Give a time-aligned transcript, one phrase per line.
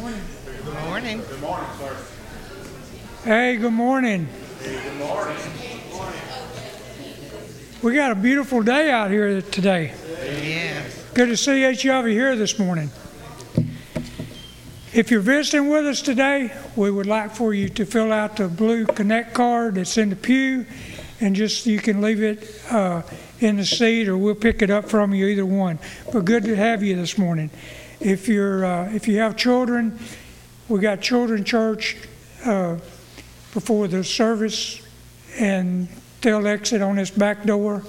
[0.00, 0.20] morning.
[0.64, 1.22] Good morning.
[1.28, 1.96] Good morning, sir.
[3.24, 4.28] Hey, good morning.
[4.62, 5.36] Good morning.
[7.82, 9.92] We got a beautiful day out here today.
[10.42, 10.84] Yeah.
[11.14, 12.90] Good to see each of you here this morning.
[14.92, 18.48] If you're visiting with us today, we would like for you to fill out the
[18.48, 20.64] blue Connect card that's in the pew,
[21.20, 23.02] and just you can leave it uh,
[23.40, 25.78] in the seat, or we'll pick it up from you, either one.
[26.12, 27.50] But good to have you this morning.
[28.00, 29.98] If you're uh, if you have children,
[30.68, 31.96] we got children church
[32.44, 32.76] uh,
[33.52, 34.80] before the service,
[35.38, 35.88] and
[36.20, 37.82] they'll exit on this back door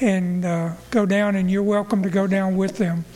[0.00, 3.06] and uh, go down, and you're welcome to go down with them.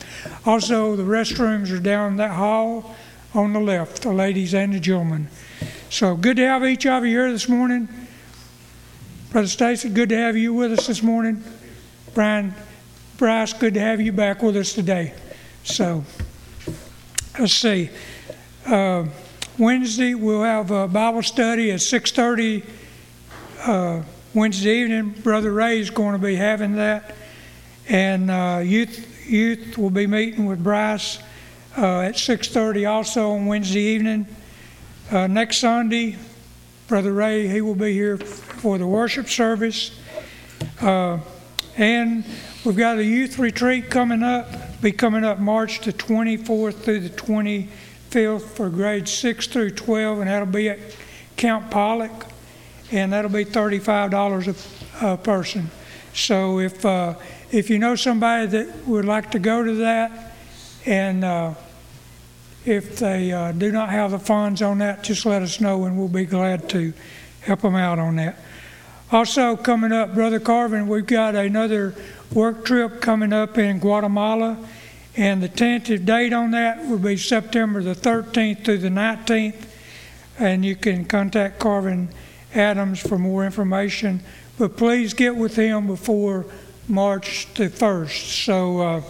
[0.45, 2.95] Also, the restrooms are down that hall
[3.35, 5.27] on the left, the ladies and the gentlemen.
[5.91, 7.87] So good to have each of you here this morning.
[9.31, 11.43] Brother Stacy, good to have you with us this morning.
[12.15, 12.55] Brian,
[13.17, 15.13] Bryce, good to have you back with us today.
[15.63, 16.03] So
[17.39, 17.89] let's see.
[18.65, 19.05] Uh,
[19.57, 22.63] Wednesday we'll have a Bible study at 6:30.
[23.65, 24.01] Uh,
[24.33, 27.15] Wednesday evening, Brother Ray is going to be having that,
[27.87, 31.19] and uh, youth youth will be meeting with Bryce
[31.77, 34.25] uh, at 6:30 also on Wednesday evening.
[35.09, 36.17] Uh, next Sunday,
[36.87, 39.97] Brother Ray he will be here for the worship service,
[40.81, 41.19] uh,
[41.77, 42.25] and
[42.65, 44.70] we've got a youth retreat coming up.
[44.81, 50.29] Be coming up March the 24th through the 25th for grades 6 through 12, and
[50.29, 50.79] that'll be at
[51.37, 52.25] Camp Pollock
[52.91, 55.71] and that'll be $35 a, a person.
[56.13, 57.15] So if uh,
[57.51, 60.33] if you know somebody that would like to go to that,
[60.85, 61.53] and uh,
[62.65, 65.97] if they uh, do not have the funds on that, just let us know, and
[65.97, 66.93] we'll be glad to
[67.41, 68.37] help them out on that.
[69.11, 71.93] Also coming up, Brother Carvin, we've got another
[72.33, 74.57] work trip coming up in Guatemala,
[75.17, 79.65] and the tentative date on that will be September the 13th through the 19th,
[80.39, 82.07] and you can contact Carvin
[82.55, 84.21] Adams for more information.
[84.57, 86.45] But please get with him before
[86.87, 88.45] March the 1st.
[88.45, 89.01] So uh,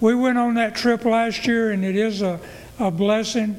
[0.00, 2.38] we went on that trip last year, and it is a,
[2.78, 3.56] a blessing,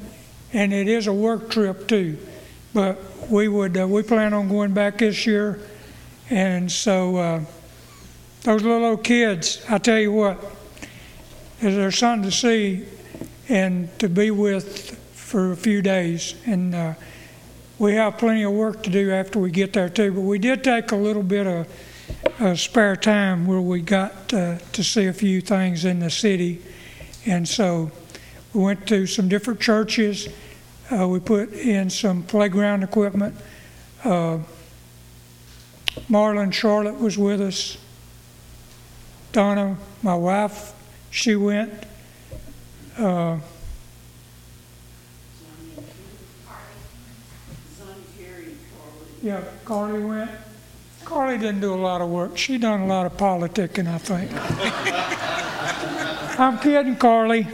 [0.54, 2.16] and it is a work trip too.
[2.72, 2.98] But
[3.30, 5.60] we would uh, we plan on going back this year,
[6.30, 7.40] and so uh,
[8.42, 10.38] those little old kids, I tell you what,
[11.60, 12.84] is there something to see
[13.48, 16.94] and to be with for a few days, and uh,
[17.78, 20.12] we have plenty of work to do after we get there too.
[20.12, 21.66] But we did take a little bit of
[22.38, 26.62] uh, spare time where we got uh, to see a few things in the city,
[27.26, 27.90] and so
[28.52, 30.28] we went to some different churches.
[30.92, 33.34] Uh, we put in some playground equipment.
[36.08, 37.78] Marlon Charlotte was with us.
[39.32, 40.72] Donna, my wife,
[41.10, 41.72] she went.
[42.98, 43.38] Uh,
[49.24, 50.30] Yeah, Carly went.
[51.06, 52.36] Carly didn't do a lot of work.
[52.36, 54.30] She done a lot of politicking, I think.
[56.38, 57.46] I'm kidding, Carly.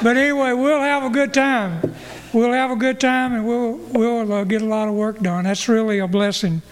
[0.00, 1.92] But anyway, we'll have a good time.
[2.32, 5.42] We'll have a good time, and we'll we'll uh, get a lot of work done.
[5.42, 6.62] That's really a blessing.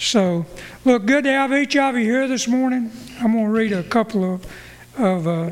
[0.00, 0.46] So,
[0.86, 2.90] look, good to have each of you here this morning.
[3.20, 4.46] I'm going to read a couple of
[4.96, 5.50] of uh,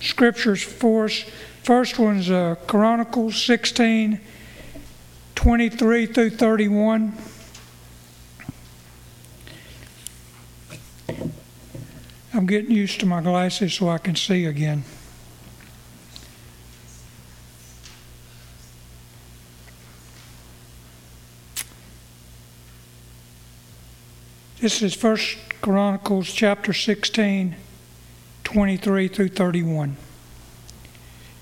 [0.00, 1.24] scriptures for us.
[1.64, 4.20] First one's uh, Chronicles 16.
[5.34, 7.12] 23 through 31.
[12.32, 14.84] I'm getting used to my glasses so I can see again.
[24.64, 27.54] This is First Chronicles chapter 16,
[28.44, 29.94] 23 through 31.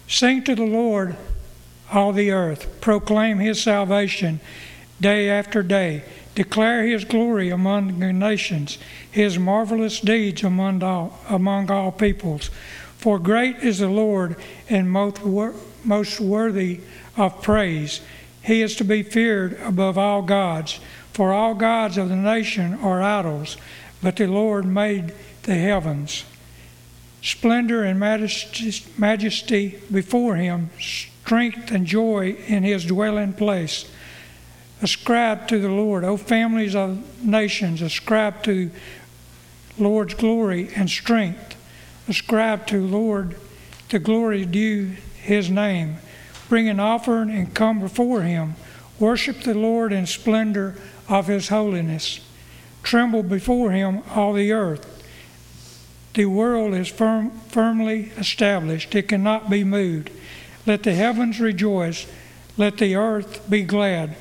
[0.08, 1.14] Sing to the Lord
[1.92, 2.80] all the earth.
[2.80, 4.40] Proclaim his salvation
[5.00, 6.02] day after day.
[6.34, 8.78] Declare his glory among the nations,
[9.08, 12.50] his marvelous deeds among all, among all peoples.
[12.96, 14.34] For great is the Lord
[14.68, 15.54] and most, wor-
[15.84, 16.80] most worthy
[17.16, 18.00] of praise.
[18.42, 20.80] He is to be feared above all gods.
[21.12, 23.56] For all gods of the nation are idols,
[24.03, 25.12] but the Lord made
[25.43, 26.25] the heavens.
[27.20, 33.88] Splendor and majesty, before him strength and joy in his dwelling place.
[34.81, 38.70] Ascribe to the Lord, O families of nations, ascribe to
[39.79, 41.56] Lord's glory and strength.
[42.09, 43.37] Ascribe to Lord
[43.91, 45.99] the glory due his name.
[46.49, 48.56] Bring an offering and come before him.
[48.99, 50.75] Worship the Lord in splendor
[51.12, 52.20] of his holiness.
[52.82, 54.88] Tremble before him, all the earth.
[56.14, 60.11] The world is firm, firmly established, it cannot be moved.
[60.67, 62.06] Let the heavens rejoice.
[62.56, 64.17] Let the earth be glad.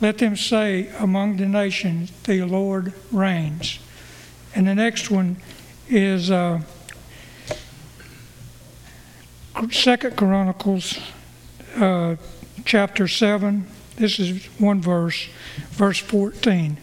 [0.00, 3.80] Let them say among the nations, The Lord reigns.
[4.54, 5.38] And the next one
[5.88, 6.60] is uh,
[9.72, 10.98] Second Chronicles
[11.76, 12.14] uh,
[12.64, 13.66] chapter 7.
[13.98, 15.28] This is one verse,
[15.70, 16.76] verse 14.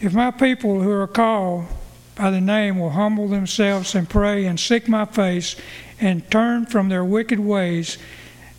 [0.00, 1.66] If my people who are called
[2.14, 5.56] by the name will humble themselves and pray and seek my face
[6.00, 7.98] and turn from their wicked ways,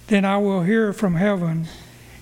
[0.07, 1.69] then I will hear from heaven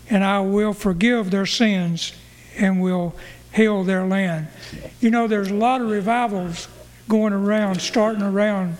[0.08, 2.14] and I will forgive their sins
[2.58, 3.16] and will
[3.56, 4.50] heal their land.
[5.00, 6.68] You know, there's a lot of revivals
[7.10, 8.78] going around, starting around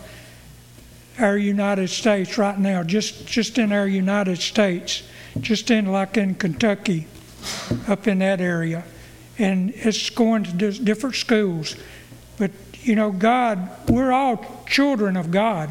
[1.18, 5.02] our United States right now, just, just in our United States,
[5.42, 7.08] just in like in Kentucky,
[7.88, 8.84] up in that area.
[9.38, 11.76] And it's going to different schools.
[12.38, 12.52] But,
[12.82, 15.70] you know, God, we're all children of God.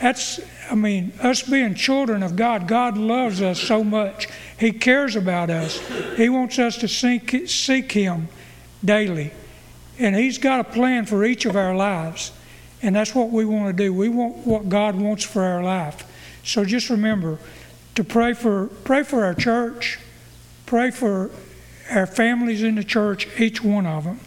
[0.00, 0.40] That's,
[0.70, 4.28] I mean, us being children of God, God loves us so much.
[4.58, 5.78] He cares about us.
[6.16, 8.28] He wants us to seek, seek Him
[8.84, 9.32] daily.
[9.98, 12.32] And He's got a plan for each of our lives.
[12.82, 13.94] And that's what we want to do.
[13.94, 16.04] We want what God wants for our life.
[16.44, 17.38] So just remember
[17.94, 19.98] to pray for pray for our church,
[20.66, 21.30] pray for
[21.90, 24.20] our families in the church, each one of them.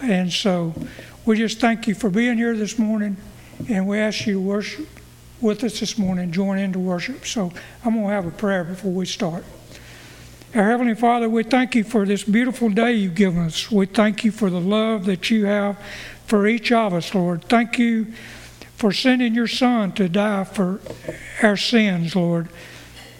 [0.00, 0.74] And so
[1.24, 3.16] we just thank you for being here this morning,
[3.68, 4.86] and we ask you to worship
[5.40, 7.24] with us this morning, join into worship.
[7.26, 7.52] So
[7.84, 9.44] I'm going to have a prayer before we start.
[10.54, 13.70] Our Heavenly Father, we thank you for this beautiful day you've given us.
[13.70, 15.78] We thank you for the love that you have
[16.26, 17.44] for each of us, Lord.
[17.44, 18.06] Thank you
[18.74, 20.80] for sending your Son to die for
[21.42, 22.48] our sins, Lord,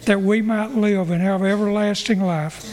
[0.09, 2.63] that we might live and have everlasting life.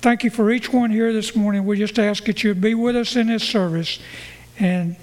[0.00, 1.66] Thank you for each one here this morning.
[1.66, 3.98] We just ask that you be with us in this service.
[4.58, 4.96] And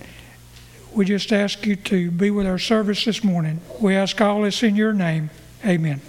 [0.92, 3.62] we just ask you to be with our service this morning.
[3.80, 5.30] We ask all this in your name.
[5.63, 6.01] Amen.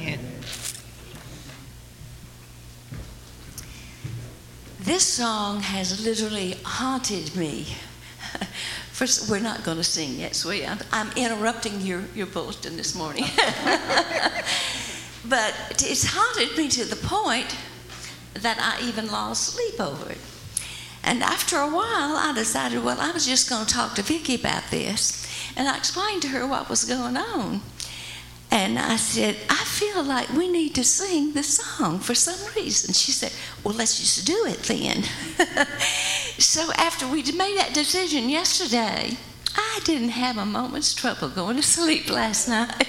[0.00, 0.18] Amen.
[4.80, 7.68] This song has literally haunted me
[8.98, 12.96] First, we're not going to sing yet, so I'm, I'm interrupting your, your bulletin this
[12.96, 13.26] morning.
[15.26, 17.56] but it's haunted me to the point
[18.34, 20.18] that I even lost sleep over it.
[21.02, 24.34] And after a while, I decided, well, I was just going to talk to Vicki
[24.34, 25.26] about this.
[25.56, 27.62] And I explained to her what was going on.
[28.50, 32.94] And I said, I feel like we need to sing the song for some reason.
[32.94, 33.32] She said,
[33.62, 35.02] Well, let's just do it then.
[36.38, 39.18] so after we made that decision yesterday,
[39.54, 42.86] I didn't have a moment's trouble going to sleep last night.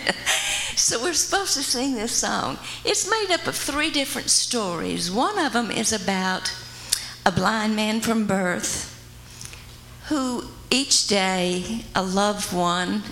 [0.90, 2.58] So we're supposed to sing this song.
[2.84, 5.12] It's made up of three different stories.
[5.12, 6.52] One of them is about
[7.24, 8.96] a blind man from birth
[10.08, 13.04] who each day a loved one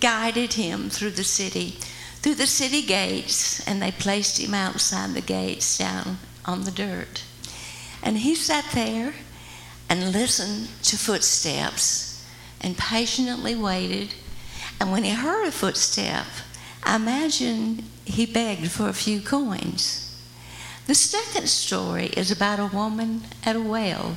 [0.00, 1.78] guided him through the city,
[2.20, 7.24] through the city gates, and they placed him outside the gates down on the dirt.
[8.02, 9.14] And he sat there
[9.88, 12.22] and listened to footsteps
[12.60, 14.12] and patiently waited.
[14.80, 16.26] And when he heard a footstep,
[16.84, 20.04] I imagine he begged for a few coins.
[20.86, 24.16] The second story is about a woman at a well.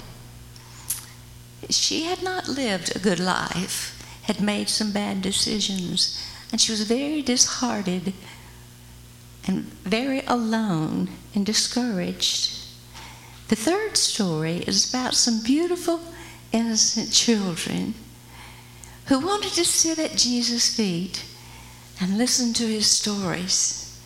[1.70, 6.82] She had not lived a good life had made some bad decisions, and she was
[6.82, 8.14] very disheartened
[9.48, 12.58] and very alone and discouraged.
[13.48, 16.00] The third story is about some beautiful,
[16.52, 17.96] innocent children
[19.12, 21.26] who wanted to sit at Jesus' feet
[22.00, 24.02] and listen to his stories.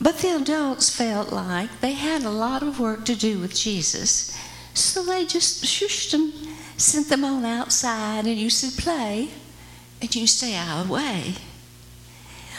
[0.00, 4.36] But the adults felt like they had a lot of work to do with Jesus,
[4.74, 6.32] so they just shushed them,
[6.76, 9.28] sent them on outside, and you said, play
[10.00, 11.34] and you stay out of the way.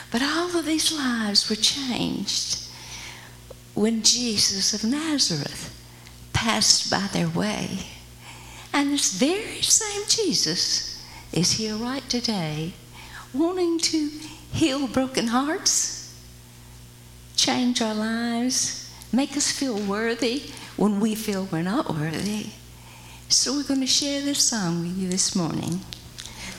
[0.09, 2.65] But all of these lives were changed
[3.73, 5.77] when Jesus of Nazareth
[6.31, 7.79] passed by their way.
[8.71, 10.92] And this very same Jesus
[11.33, 12.73] is here right today,
[13.33, 14.09] wanting to
[14.53, 16.17] heal broken hearts,
[17.35, 20.43] change our lives, make us feel worthy
[20.77, 22.47] when we feel we're not worthy.
[23.29, 25.81] So we're going to share this song with you this morning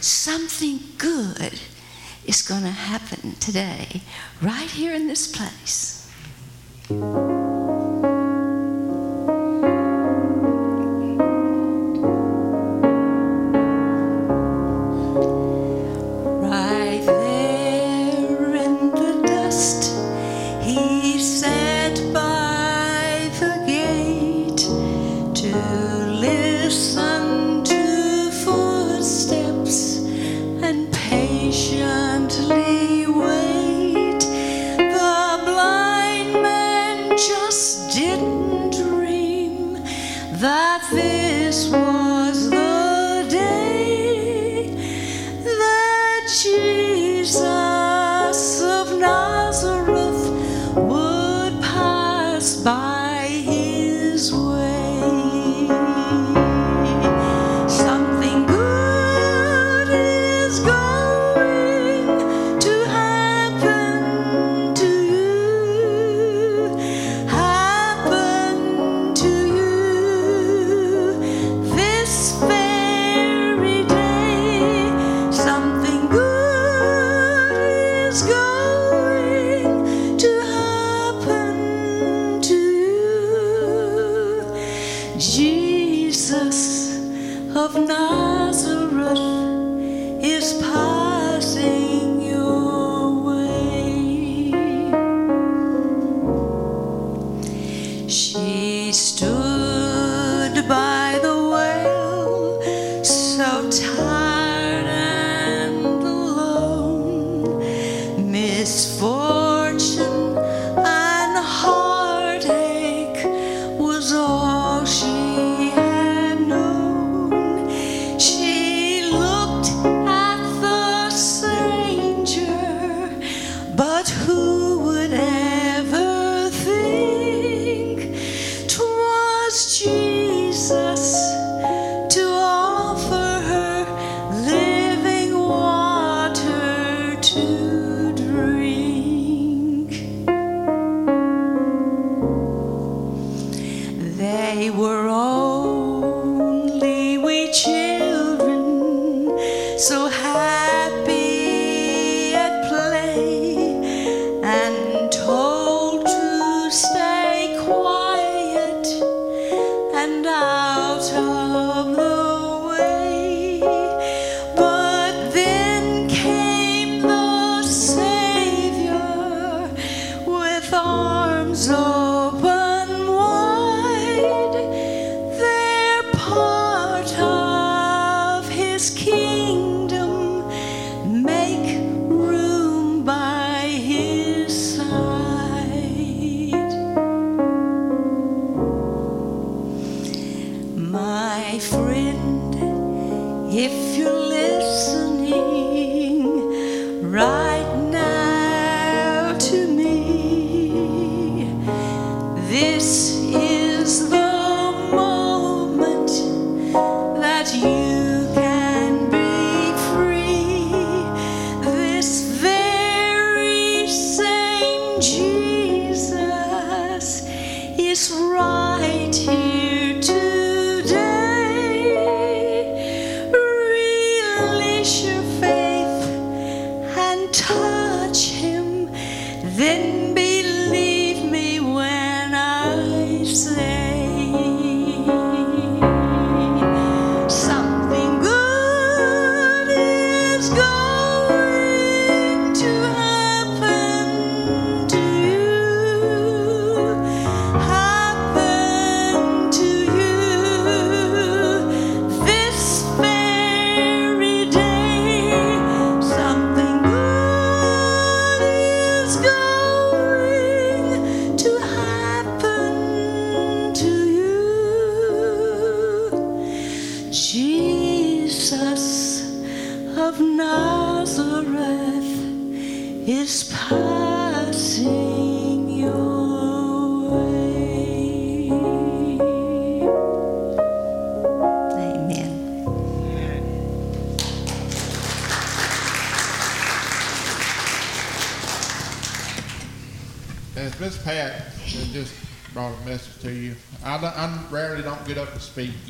[0.04, 1.60] something good
[2.26, 4.02] is going to happen today,
[4.42, 6.10] right here in this place.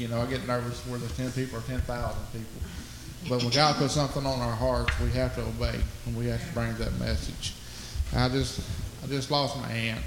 [0.05, 1.87] You know, I get nervous whether it's 10 people or 10,000
[2.31, 2.61] people.
[3.27, 6.47] But when God puts something on our hearts, we have to obey and we have
[6.47, 7.55] to bring that message.
[8.15, 8.61] I just,
[9.03, 10.05] I just lost my aunt,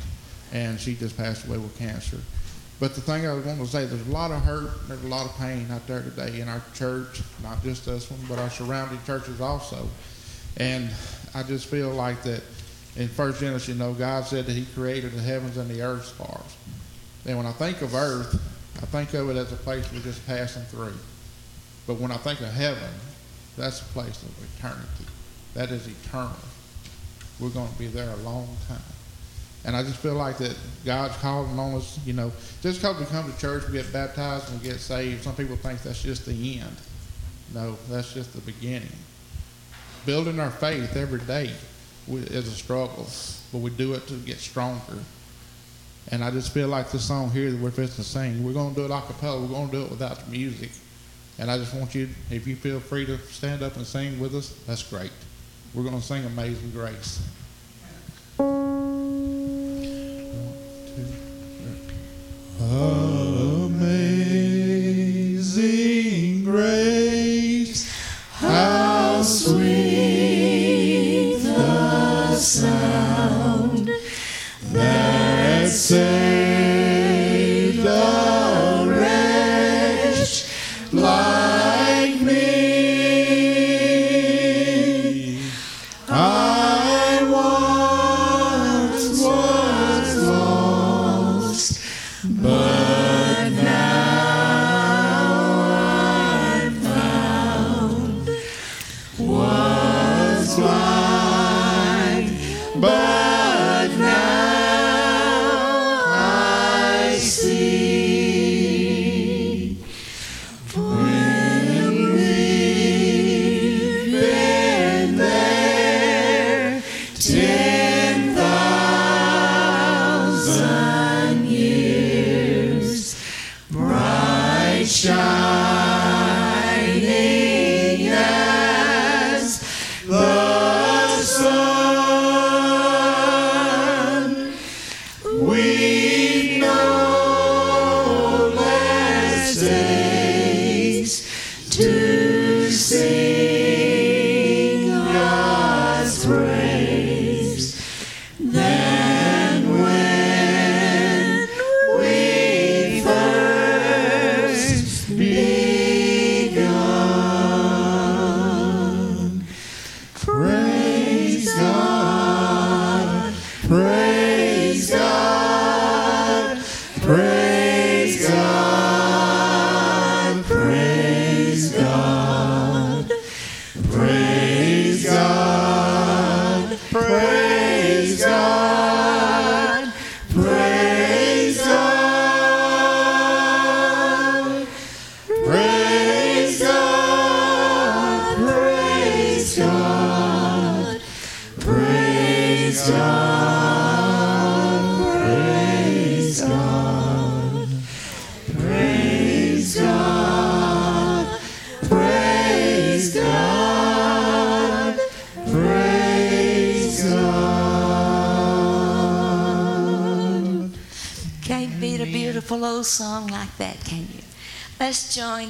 [0.54, 2.20] and she just passed away with cancer.
[2.80, 5.08] But the thing I was going to say, there's a lot of hurt, there's a
[5.08, 8.51] lot of pain out there today in our church, not just this one, but our
[8.51, 9.88] surrounding churches also.
[10.58, 10.92] And
[11.34, 12.44] I just feel like that
[12.98, 16.06] in First Genesis, you know, God said that He created the heavens and the earth
[16.06, 16.56] stars.
[17.25, 18.39] And when I think of earth,
[19.06, 20.94] think of it as a place we're just passing through.
[21.86, 22.89] But when I think of heaven,
[23.56, 25.06] that's a place of eternity.
[25.54, 26.36] That is eternal.
[27.39, 28.82] We're going to be there a long time.
[29.66, 33.06] And I just feel like that God's calling on us, you know, just because we
[33.06, 36.25] come to church, we get baptized and we get saved, some people think that's just
[36.25, 36.77] the end.
[37.54, 38.89] No, that's just the beginning.
[40.06, 41.51] Building our faith every day
[42.08, 43.08] is a struggle,
[43.51, 44.98] but we do it to get stronger
[46.10, 48.74] and I just feel like this song here that we're fixing to sing, we're going
[48.74, 49.42] to do it a cappella.
[49.42, 50.72] We're going to do it without the music.
[51.38, 54.34] And I just want you, if you feel free to stand up and sing with
[54.34, 55.12] us, that's great.
[55.74, 57.22] We're going to sing Amazing Grace.
[62.60, 63.17] Amazing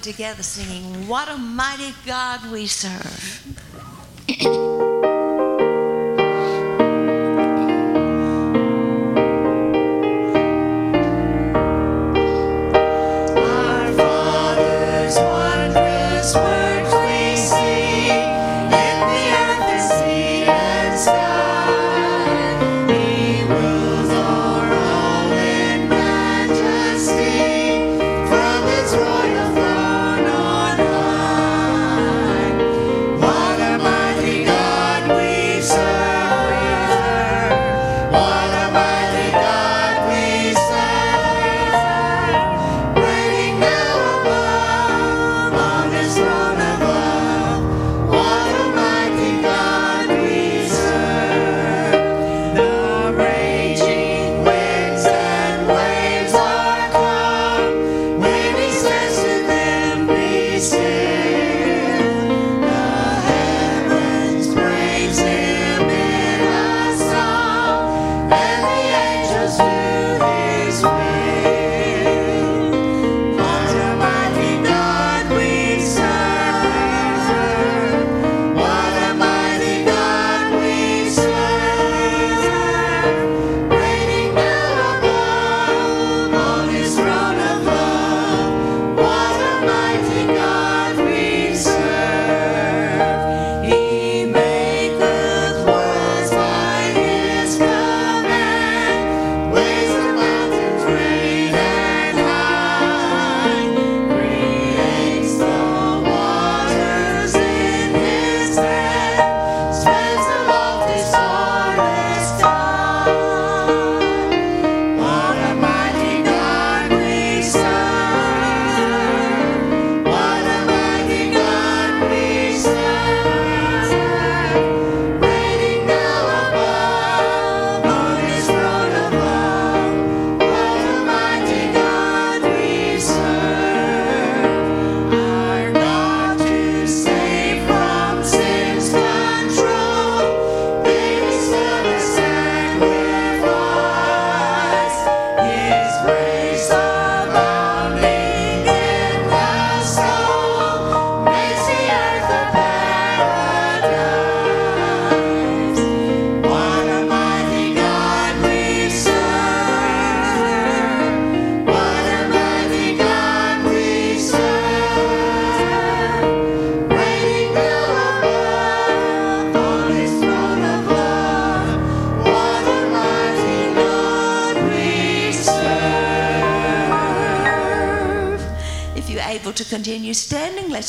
[0.01, 3.16] together singing, What a Mighty God We Serve.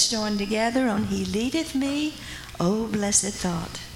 [0.07, 2.15] Join together on He Leadeth Me,
[2.61, 3.88] O Blessed Thought.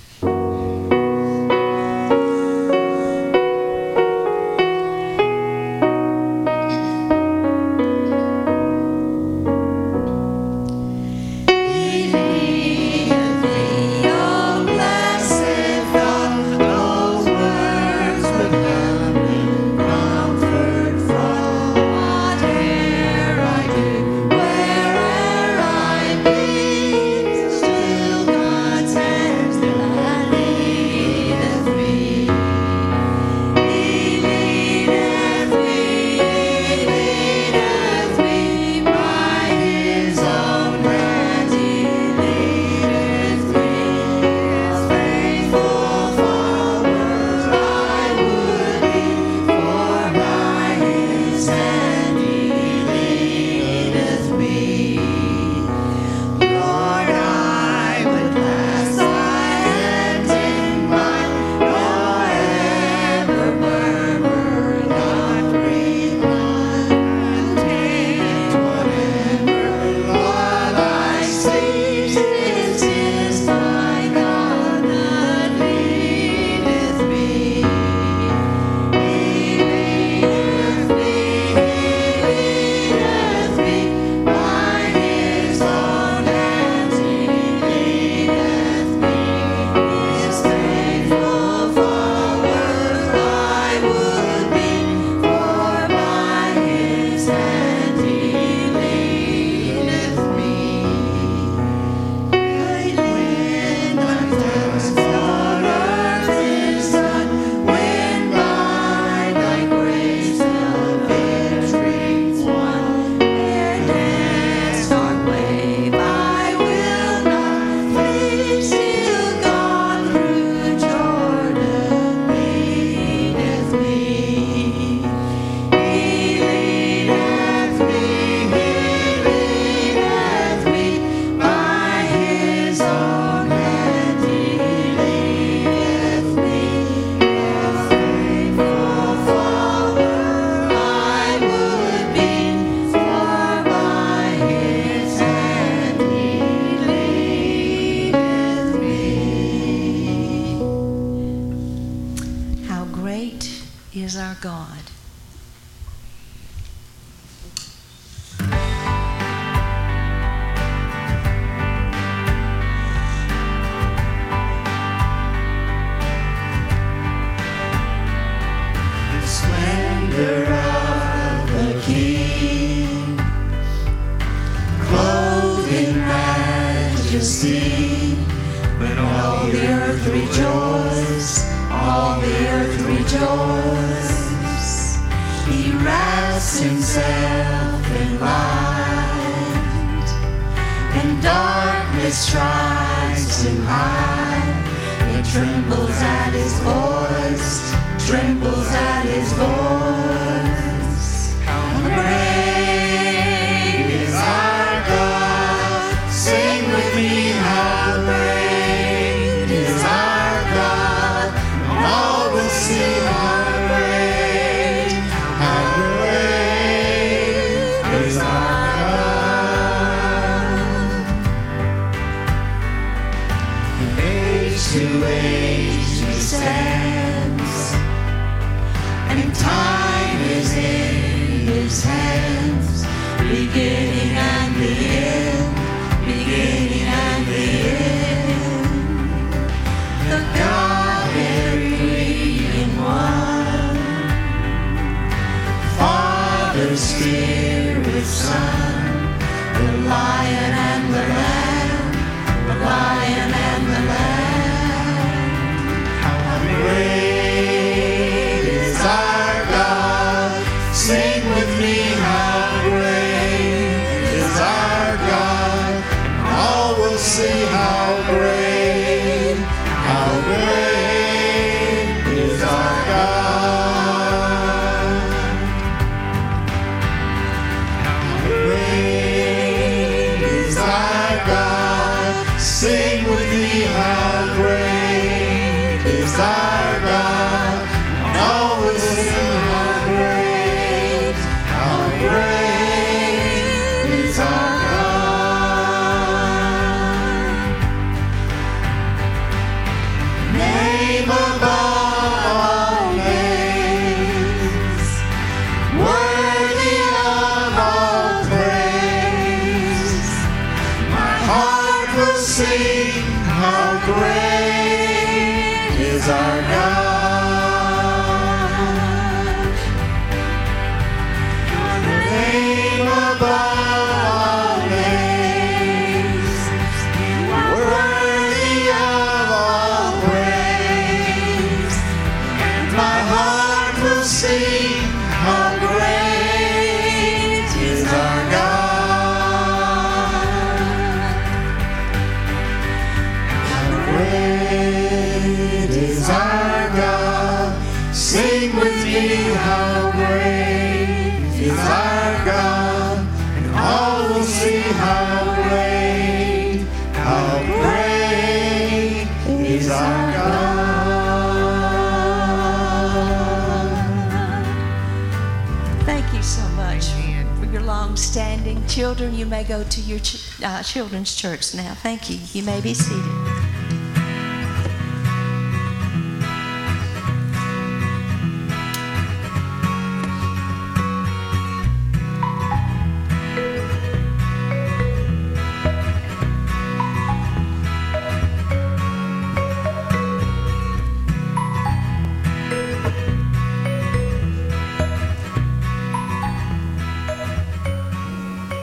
[369.02, 371.74] Children, you may go to your ch- uh, children's church now.
[371.74, 372.20] Thank you.
[372.32, 373.31] You may be seated.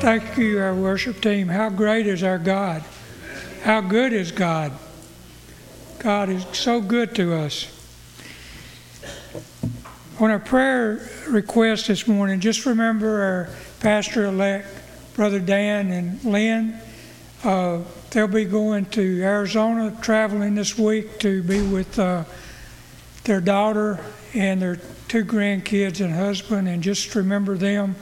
[0.10, 1.50] Thank you, our worship team.
[1.50, 2.84] How great is our God?
[3.62, 4.72] How good is God?
[6.00, 7.68] God is so good to us.
[10.20, 13.50] On our prayer request this morning, just remember our
[13.82, 14.68] pastor elect,
[15.14, 16.80] Brother Dan and Lynn.
[17.44, 22.24] Uh, they'll be going to Arizona, traveling this week to be with uh,
[23.26, 27.96] their daughter and their two grandkids and husband, and just remember them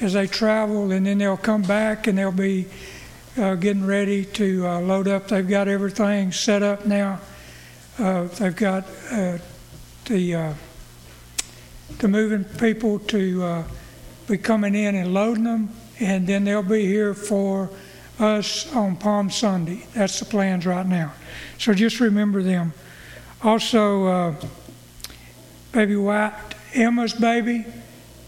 [0.00, 2.66] as they travel, and then they'll come back and they'll be
[3.36, 5.28] uh, getting ready to uh, load up.
[5.28, 7.20] They've got everything set up now.
[7.98, 9.38] Uh, they've got uh,
[10.06, 10.54] the uh,
[11.98, 13.64] the moving people to uh,
[14.28, 17.70] be coming in and loading them, and then they'll be here for
[18.18, 19.86] us on Palm Sunday.
[19.94, 21.12] That's the plans right now.
[21.58, 22.72] So just remember them.
[23.42, 24.36] Also,
[25.72, 26.32] baby White,
[26.72, 27.64] Emma's baby.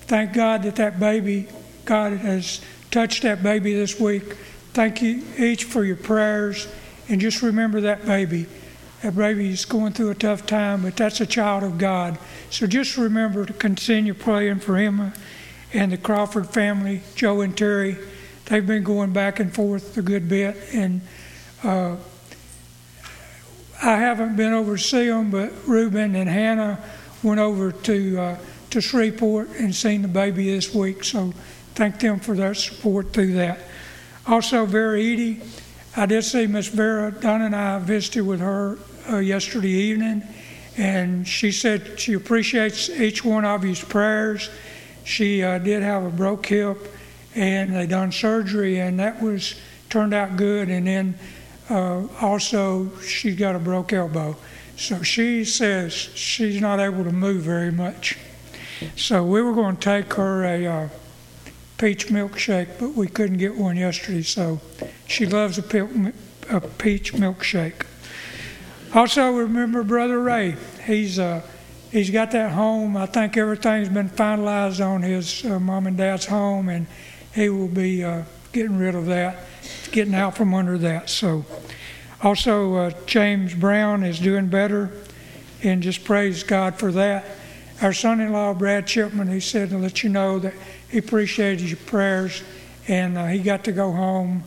[0.03, 1.49] Thank God that that baby,
[1.87, 4.35] God has touched that baby this week.
[4.73, 6.69] Thank you each for your prayers,
[7.09, 8.47] and just remember that baby.
[9.03, 12.19] That baby is going through a tough time, but that's a child of God.
[12.51, 15.15] So just remember to continue praying for Emma
[15.73, 17.97] and the Crawford family, Joe and Terry.
[18.47, 21.01] They've been going back and forth a good bit, and
[21.63, 21.97] uh,
[23.81, 26.83] I haven't been over to see them, but Reuben and Hannah
[27.23, 28.39] went over to uh,
[28.71, 31.05] to Shreveport and seen the baby this week.
[31.05, 31.33] So
[31.77, 33.61] thank them for their support through that.
[34.27, 35.41] Also, Vera Edie,
[35.95, 37.13] I did see Miss Vera.
[37.13, 40.23] Don and I visited with her uh, yesterday evening,
[40.77, 44.51] and she said she appreciates each one of you's prayers.
[45.05, 46.79] She uh, did have a broke hip,
[47.35, 49.55] and they done surgery, and that was
[49.91, 50.69] turned out good.
[50.69, 51.19] And then
[51.71, 54.37] uh, also she got a broke elbow,
[54.77, 58.19] so she says she's not able to move very much.
[58.97, 60.89] So we were going to take her a uh,
[61.79, 64.23] peach milkshake, but we couldn't get one yesterday.
[64.23, 64.61] So
[65.07, 67.87] she loves a, peach milkshake.
[68.95, 70.57] Also, remember Brother Ray.
[70.87, 71.43] He's uh,
[71.91, 72.97] he's got that home.
[72.97, 76.87] I think everything's been finalized on his uh, mom and dad's home, and
[77.35, 79.45] he will be uh, getting rid of that,
[79.93, 81.11] getting out from under that.
[81.11, 81.45] So,
[82.23, 84.91] also uh, James Brown is doing better,
[85.63, 87.27] and just praise God for that.
[87.83, 90.55] Our son-in-law Brad Chipman, he said to let you know that
[90.91, 92.43] he appreciated your prayers,
[92.89, 94.45] and uh, he got to go home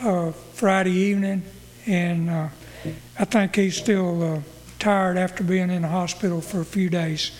[0.00, 1.42] uh, Friday evening,
[1.86, 2.48] and uh,
[3.18, 4.40] I think he's still uh,
[4.78, 7.32] tired after being in the hospital for a few days.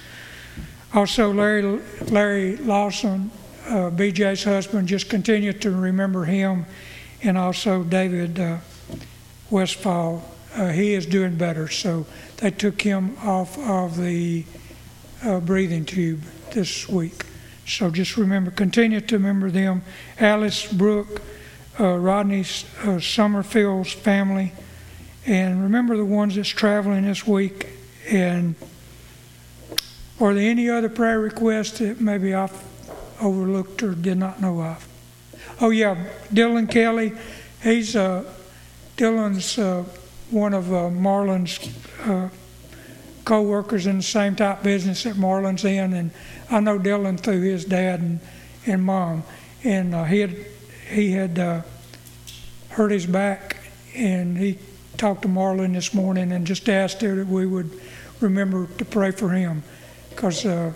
[0.94, 3.30] Also, Larry Larry Lawson,
[3.66, 6.66] uh, BJ's husband, just continue to remember him,
[7.22, 8.58] and also David uh,
[9.50, 10.24] Westfall.
[10.72, 12.06] He is doing better, so
[12.38, 14.44] they took him off of the
[15.44, 17.24] breathing tube this week.
[17.66, 19.82] So just remember, continue to remember them.
[20.18, 21.22] Alice Brooke,
[21.78, 24.52] uh, Rodney uh, Summerfield's family,
[25.26, 27.68] and remember the ones that's traveling this week.
[28.10, 28.54] And
[30.20, 32.64] are there any other prayer requests that maybe I've
[33.20, 34.86] overlooked or did not know of?
[35.60, 35.96] oh yeah,
[36.32, 37.12] Dylan Kelly.
[37.62, 38.24] He's uh,
[38.96, 39.84] Dylan's uh,
[40.30, 41.58] one of uh, Marlon's
[42.04, 42.28] uh,
[43.24, 46.10] co-workers in the same type business that Marlon's in, and
[46.50, 48.20] I know Dylan through his dad and,
[48.66, 49.22] and mom,
[49.62, 50.36] and uh, he had
[50.88, 51.62] he had uh,
[52.70, 53.56] hurt his back,
[53.94, 54.58] and he
[54.96, 57.70] talked to Marlon this morning and just asked her that we would
[58.20, 59.62] remember to pray for him,
[60.10, 60.72] because uh,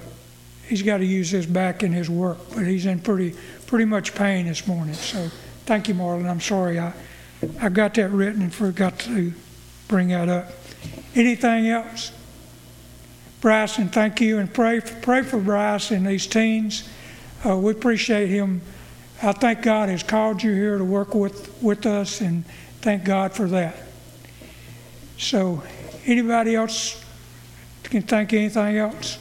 [0.69, 3.35] he's got to use his back in his work, but he's in pretty
[3.67, 4.95] pretty much pain this morning.
[4.95, 5.29] So
[5.67, 6.31] thank you, Marlon.
[6.31, 6.93] I'm sorry I
[7.61, 9.33] I got that written and forgot to
[9.89, 10.53] bring that up.
[11.15, 12.13] Anything else?
[13.45, 16.89] Bryson, thank you, and pray pray for Bryce and these teens.
[17.45, 18.63] Uh, we appreciate him.
[19.23, 22.47] I thank God has called you here to work with with us, and
[22.81, 23.77] thank God for that.
[25.19, 25.63] So,
[26.07, 27.05] anybody else
[27.83, 29.19] can think anything else?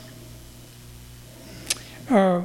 [2.10, 2.44] Uh,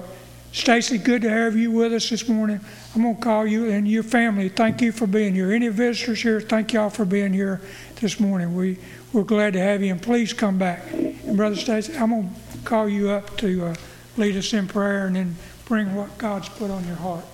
[0.51, 2.59] Stacy, good to have you with us this morning.
[2.95, 4.49] I'm going to call you and your family.
[4.49, 5.53] Thank you for being here.
[5.53, 7.61] Any visitors here, thank y'all for being here
[8.01, 8.55] this morning.
[8.55, 8.79] We,
[9.13, 10.91] we're glad to have you, and please come back.
[10.93, 13.75] And Brother Stacy, I'm going to call you up to uh,
[14.17, 17.25] lead us in prayer and then bring what God's put on your heart.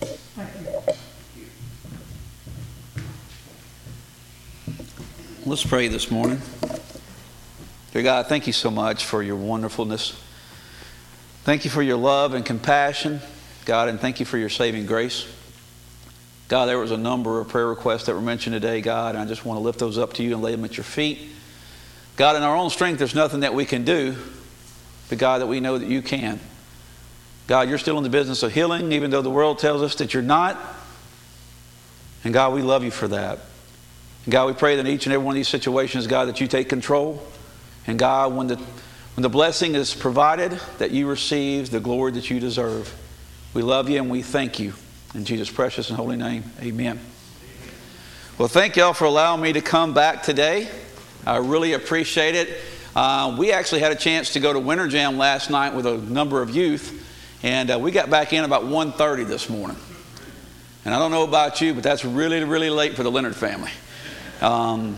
[0.00, 0.50] Thank
[0.86, 0.94] you.
[5.46, 6.40] Let's pray this morning.
[7.92, 10.20] Dear God, thank you so much for your wonderfulness.
[11.44, 13.20] Thank you for your love and compassion,
[13.66, 15.26] God, and thank you for your saving grace.
[16.48, 19.26] God, there was a number of prayer requests that were mentioned today, God, and I
[19.26, 21.18] just want to lift those up to you and lay them at your feet.
[22.16, 24.14] God, in our own strength, there's nothing that we can do,
[25.08, 26.38] but God, that we know that you can.
[27.48, 30.14] God, you're still in the business of healing, even though the world tells us that
[30.14, 30.56] you're not.
[32.22, 33.40] And God, we love you for that.
[34.24, 36.40] And God, we pray that in each and every one of these situations, God, that
[36.40, 37.20] you take control.
[37.88, 42.30] And God, when the, when the blessing is provided, that you receive the glory that
[42.30, 42.96] you deserve.
[43.56, 44.74] We love you and we thank you.
[45.14, 47.00] In Jesus' precious and holy name, amen.
[48.36, 50.68] Well, thank y'all for allowing me to come back today.
[51.26, 52.60] I really appreciate it.
[52.94, 55.96] Uh, we actually had a chance to go to Winter Jam last night with a
[55.96, 57.02] number of youth,
[57.42, 59.78] and uh, we got back in about 1.30 this morning.
[60.84, 63.70] And I don't know about you, but that's really, really late for the Leonard family.
[64.42, 64.96] Um,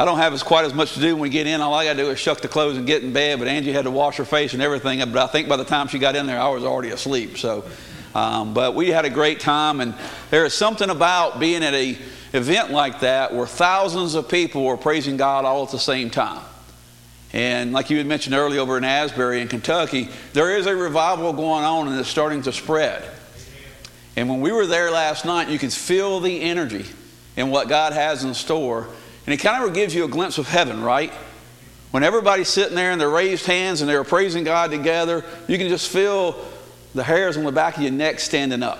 [0.00, 1.60] I don't have as quite as much to do when we get in.
[1.60, 3.38] All I got to do is shuck the clothes and get in bed.
[3.38, 4.98] But Angie had to wash her face and everything.
[5.00, 7.36] But I think by the time she got in there, I was already asleep.
[7.36, 7.66] So,
[8.14, 9.94] um, but we had a great time, and
[10.30, 11.98] there is something about being at a
[12.32, 16.46] event like that where thousands of people are praising God all at the same time.
[17.34, 21.34] And like you had mentioned earlier over in Asbury in Kentucky, there is a revival
[21.34, 23.04] going on and it's starting to spread.
[24.16, 26.86] And when we were there last night, you could feel the energy
[27.36, 28.88] and what God has in store.
[29.26, 31.12] And it kind of gives you a glimpse of heaven, right?
[31.90, 35.68] When everybody's sitting there and they're raised hands and they're praising God together, you can
[35.68, 36.36] just feel
[36.94, 38.78] the hairs on the back of your neck standing up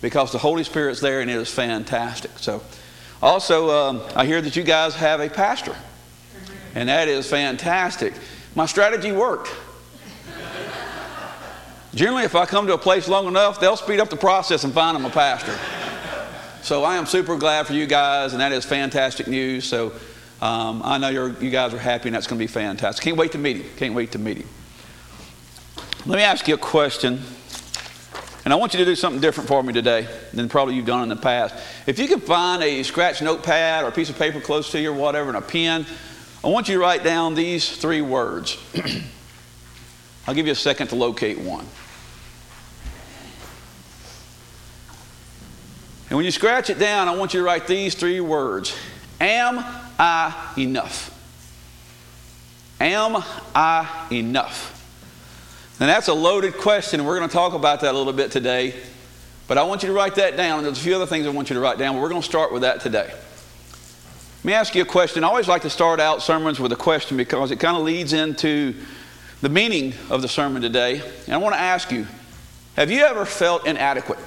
[0.00, 2.30] because the Holy Spirit's there and it is fantastic.
[2.38, 2.62] So,
[3.20, 5.74] also, um, I hear that you guys have a pastor,
[6.74, 8.14] and that is fantastic.
[8.54, 9.50] My strategy worked.
[11.94, 14.72] Generally, if I come to a place long enough, they'll speed up the process and
[14.72, 15.58] find them a pastor.
[16.62, 19.64] So I am super glad for you guys, and that is fantastic news.
[19.64, 19.92] So
[20.42, 23.02] um, I know you guys are happy, and that's going to be fantastic.
[23.02, 23.66] Can't wait to meet him.
[23.76, 24.48] Can't wait to meet him.
[26.04, 27.20] Let me ask you a question,
[28.44, 31.02] and I want you to do something different for me today than probably you've done
[31.02, 31.54] in the past.
[31.86, 34.90] If you can find a scratch notepad or a piece of paper close to you
[34.90, 35.86] or whatever, and a pen,
[36.42, 38.58] I want you to write down these three words.
[40.26, 41.66] I'll give you a second to locate one.
[46.08, 48.74] And when you scratch it down, I want you to write these three words
[49.20, 49.58] Am
[49.98, 51.14] I enough?
[52.80, 53.22] Am
[53.54, 54.74] I enough?
[55.80, 58.30] And that's a loaded question, and we're going to talk about that a little bit
[58.30, 58.74] today.
[59.46, 60.64] But I want you to write that down.
[60.64, 62.28] There's a few other things I want you to write down, but we're going to
[62.28, 63.06] start with that today.
[63.08, 65.24] Let me ask you a question.
[65.24, 68.12] I always like to start out sermons with a question because it kind of leads
[68.12, 68.74] into
[69.40, 71.02] the meaning of the sermon today.
[71.26, 72.06] And I want to ask you
[72.76, 74.18] have you ever felt inadequate?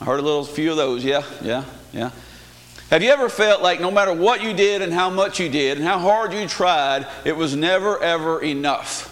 [0.00, 1.04] Heard a little few of those.
[1.04, 2.10] Yeah, yeah, yeah.
[2.90, 5.76] Have you ever felt like no matter what you did and how much you did
[5.76, 9.06] and how hard you tried, it was never, ever enough?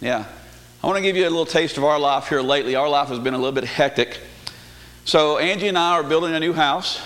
[0.00, 0.26] Yeah.
[0.82, 2.74] I want to give you a little taste of our life here lately.
[2.74, 4.20] Our life has been a little bit hectic.
[5.04, 7.00] So, Angie and I are building a new house.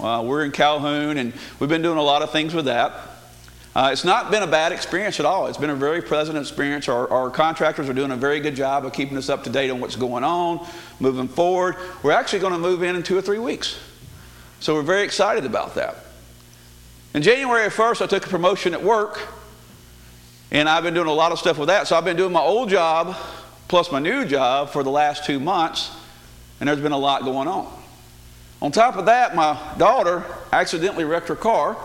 [0.00, 2.92] Uh, we're in Calhoun, and we've been doing a lot of things with that.
[3.78, 5.46] Uh, it's not been a bad experience at all.
[5.46, 6.88] It's been a very pleasant experience.
[6.88, 9.70] Our, our, contractors are doing a very good job of keeping us up to date
[9.70, 10.66] on what's going on,
[10.98, 11.76] moving forward.
[12.02, 13.78] We're actually going to move in in two or three weeks.
[14.58, 15.94] So we're very excited about that.
[17.14, 19.28] In January 1st, I took a promotion at work,
[20.50, 21.86] and I've been doing a lot of stuff with that.
[21.86, 23.14] So I've been doing my old job
[23.68, 25.92] plus my new job for the last two months,
[26.58, 27.72] and there's been a lot going on.
[28.60, 31.76] On top of that, my daughter accidentally wrecked her car.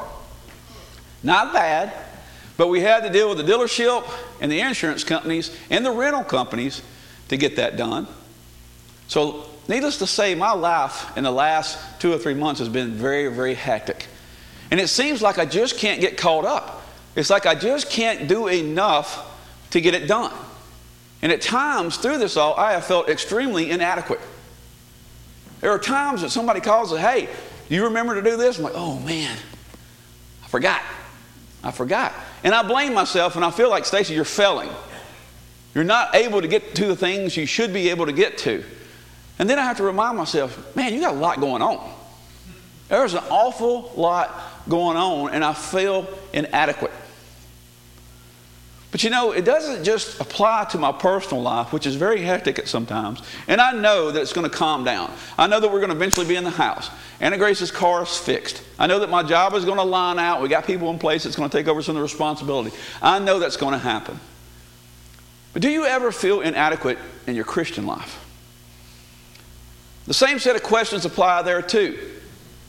[1.24, 1.93] Not bad,
[2.57, 4.07] but we had to deal with the dealership
[4.41, 6.82] and the insurance companies and the rental companies
[7.30, 8.07] to get that done.
[9.07, 12.91] So, needless to say, my life in the last two or three months has been
[12.91, 14.07] very, very hectic.
[14.69, 16.84] And it seems like I just can't get caught up.
[17.15, 19.30] It's like I just can't do enough
[19.71, 20.34] to get it done.
[21.21, 24.19] And at times through this all, I have felt extremely inadequate.
[25.61, 27.30] There are times that somebody calls and says, hey,
[27.69, 28.57] you remember to do this?
[28.57, 29.38] I'm like, oh man,
[30.43, 30.82] I forgot.
[31.64, 32.14] I forgot.
[32.43, 34.70] And I blame myself and I feel like, Stacy, you're failing.
[35.74, 38.64] You're not able to get to the things you should be able to get to.
[39.39, 41.91] And then I have to remind myself, man, you got a lot going on.
[42.89, 44.30] There's an awful lot
[44.70, 46.91] going on, and I feel inadequate.
[48.94, 52.60] But you know, it doesn't just apply to my personal life, which is very hectic
[52.60, 53.24] at sometimes.
[53.48, 55.12] And I know that it's going to calm down.
[55.36, 56.91] I know that we're going to eventually be in the house.
[57.20, 58.62] Anna Grace's car is fixed.
[58.78, 60.44] I know that my job is going to line out.
[60.44, 62.70] We got people in place that's going to take over some of the responsibility.
[63.02, 64.20] I know that's going to happen.
[65.54, 68.24] But do you ever feel inadequate in your Christian life?
[70.06, 71.98] The same set of questions apply there too.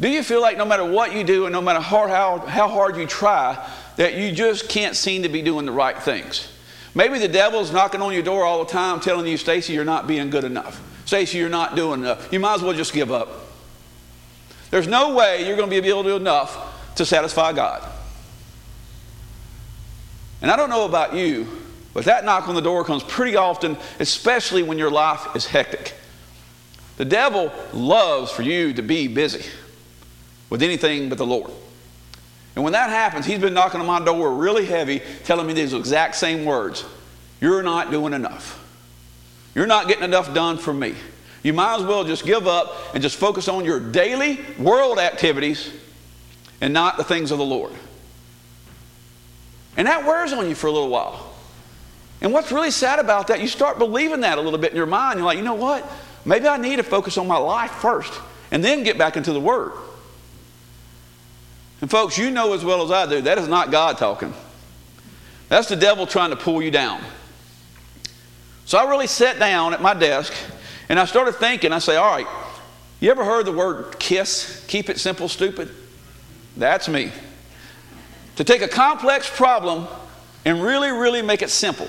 [0.01, 2.68] Do you feel like no matter what you do and no matter how, how, how
[2.68, 3.62] hard you try,
[3.97, 6.49] that you just can't seem to be doing the right things.
[6.95, 10.07] Maybe the devil's knocking on your door all the time telling you, Stacy, you're not
[10.07, 10.80] being good enough.
[11.07, 12.32] Stacy, you're not doing enough.
[12.32, 13.28] You might as well just give up.
[14.70, 17.88] There's no way you're going to be able to do enough to satisfy God.
[20.40, 21.47] And I don't know about you,
[21.92, 25.95] but that knock on the door comes pretty often, especially when your life is hectic.
[26.97, 29.45] The devil loves for you to be busy
[30.51, 31.51] with anything but the Lord.
[32.55, 35.72] And when that happens, he's been knocking on my door really heavy, telling me these
[35.72, 36.84] exact same words
[37.40, 38.61] You're not doing enough.
[39.55, 40.94] You're not getting enough done for me.
[41.42, 45.70] You might as well just give up and just focus on your daily world activities
[46.61, 47.72] and not the things of the Lord.
[49.76, 51.34] And that wears on you for a little while.
[52.20, 54.86] And what's really sad about that, you start believing that a little bit in your
[54.86, 55.18] mind.
[55.18, 55.86] You're like, you know what?
[56.24, 58.12] Maybe I need to focus on my life first
[58.50, 59.72] and then get back into the Word.
[61.85, 64.32] And folks, you know as well as I do, that is not God talking.
[65.51, 67.03] That's the devil trying to pull you down.
[68.64, 70.32] So I really sat down at my desk
[70.89, 72.26] and I started thinking, I say, all right,
[73.01, 74.64] you ever heard the word KISS?
[74.66, 75.68] Keep it simple, stupid?
[76.57, 77.12] That's me.
[78.37, 79.87] To take a complex problem
[80.47, 81.89] and really, really make it simple.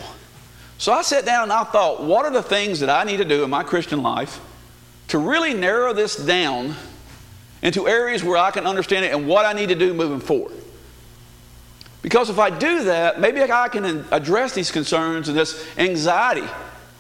[0.78, 3.24] So I sat down and I thought, what are the things that I need to
[3.24, 4.42] do in my Christian life
[5.08, 6.76] to really narrow this down
[7.66, 10.54] into areas where I can understand it and what I need to do moving forward.
[12.04, 16.48] Because if I do that, maybe I can address these concerns and this anxiety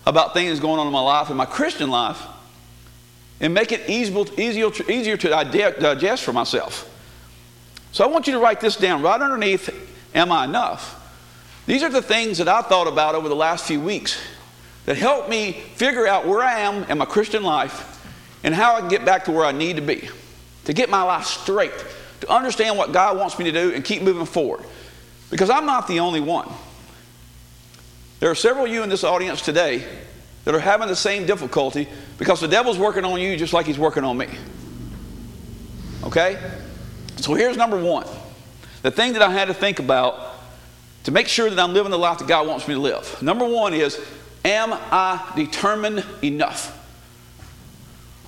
[0.07, 2.19] about things going on in my life and my Christian life
[3.39, 4.23] and make it easier,
[5.17, 5.29] to
[5.79, 6.91] digest for myself.
[7.91, 9.69] So I want you to write this down right underneath
[10.15, 10.99] Am I Enough?
[11.67, 14.19] These are the things that I thought about over the last few weeks
[14.87, 18.03] that help me figure out where I am in my Christian life
[18.43, 20.09] and how I can get back to where I need to be
[20.65, 21.73] to get my life straight,
[22.21, 24.63] to understand what God wants me to do and keep moving forward.
[25.31, 26.49] Because I'm not the only one.
[28.19, 29.85] There are several of you in this audience today
[30.43, 31.87] that are having the same difficulty
[32.17, 34.27] because the devil's working on you just like he's working on me.
[36.03, 36.39] Okay?
[37.17, 38.05] So here's number one
[38.83, 40.35] the thing that I had to think about
[41.05, 43.21] to make sure that I'm living the life that God wants me to live.
[43.21, 43.99] Number one is
[44.45, 46.71] Am I determined enough?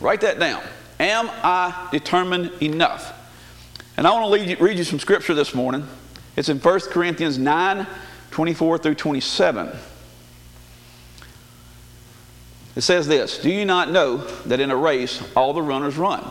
[0.01, 0.63] Write that down.
[0.99, 3.13] Am I determined enough?
[3.97, 5.87] And I want to you, read you some scripture this morning.
[6.35, 7.87] It's in 1 Corinthians 9
[8.31, 9.71] 24 through 27.
[12.75, 16.23] It says this Do you not know that in a race all the runners run,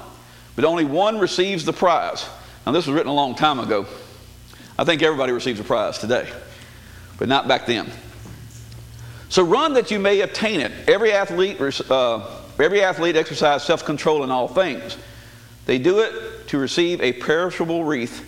[0.55, 2.29] but only one receives the prize?
[2.65, 3.87] Now, this was written a long time ago.
[4.79, 6.29] I think everybody receives a prize today,
[7.19, 7.91] but not back then.
[9.29, 10.73] So run that you may obtain it.
[10.89, 11.61] Every athlete
[11.91, 14.97] uh, Every athlete exercises self control in all things.
[15.67, 18.25] They do it to receive a perishable wreath,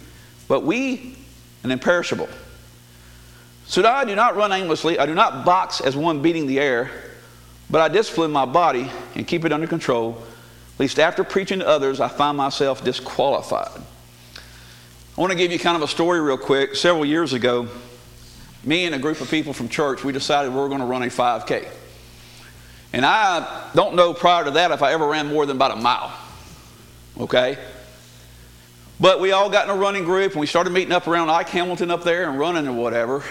[0.48, 1.16] but we
[1.62, 2.28] an imperishable.
[3.66, 4.98] So I do not run aimlessly.
[4.98, 6.90] I do not box as one beating the air,
[7.70, 10.22] but I discipline my body and keep it under control,
[10.78, 13.82] Least after preaching to others, I find myself disqualified.
[15.16, 16.76] I want to give you kind of a story real quick.
[16.76, 17.68] Several years ago,
[18.62, 21.02] me and a group of people from church, we decided we were going to run
[21.02, 21.68] a 5K.
[22.93, 25.76] And I don't know prior to that if I ever ran more than about a
[25.76, 26.12] mile.
[27.20, 27.59] Okay?
[29.01, 31.51] But we all got in a running group and we started meeting up around Ike
[31.51, 33.22] Hamilton up there and running or whatever.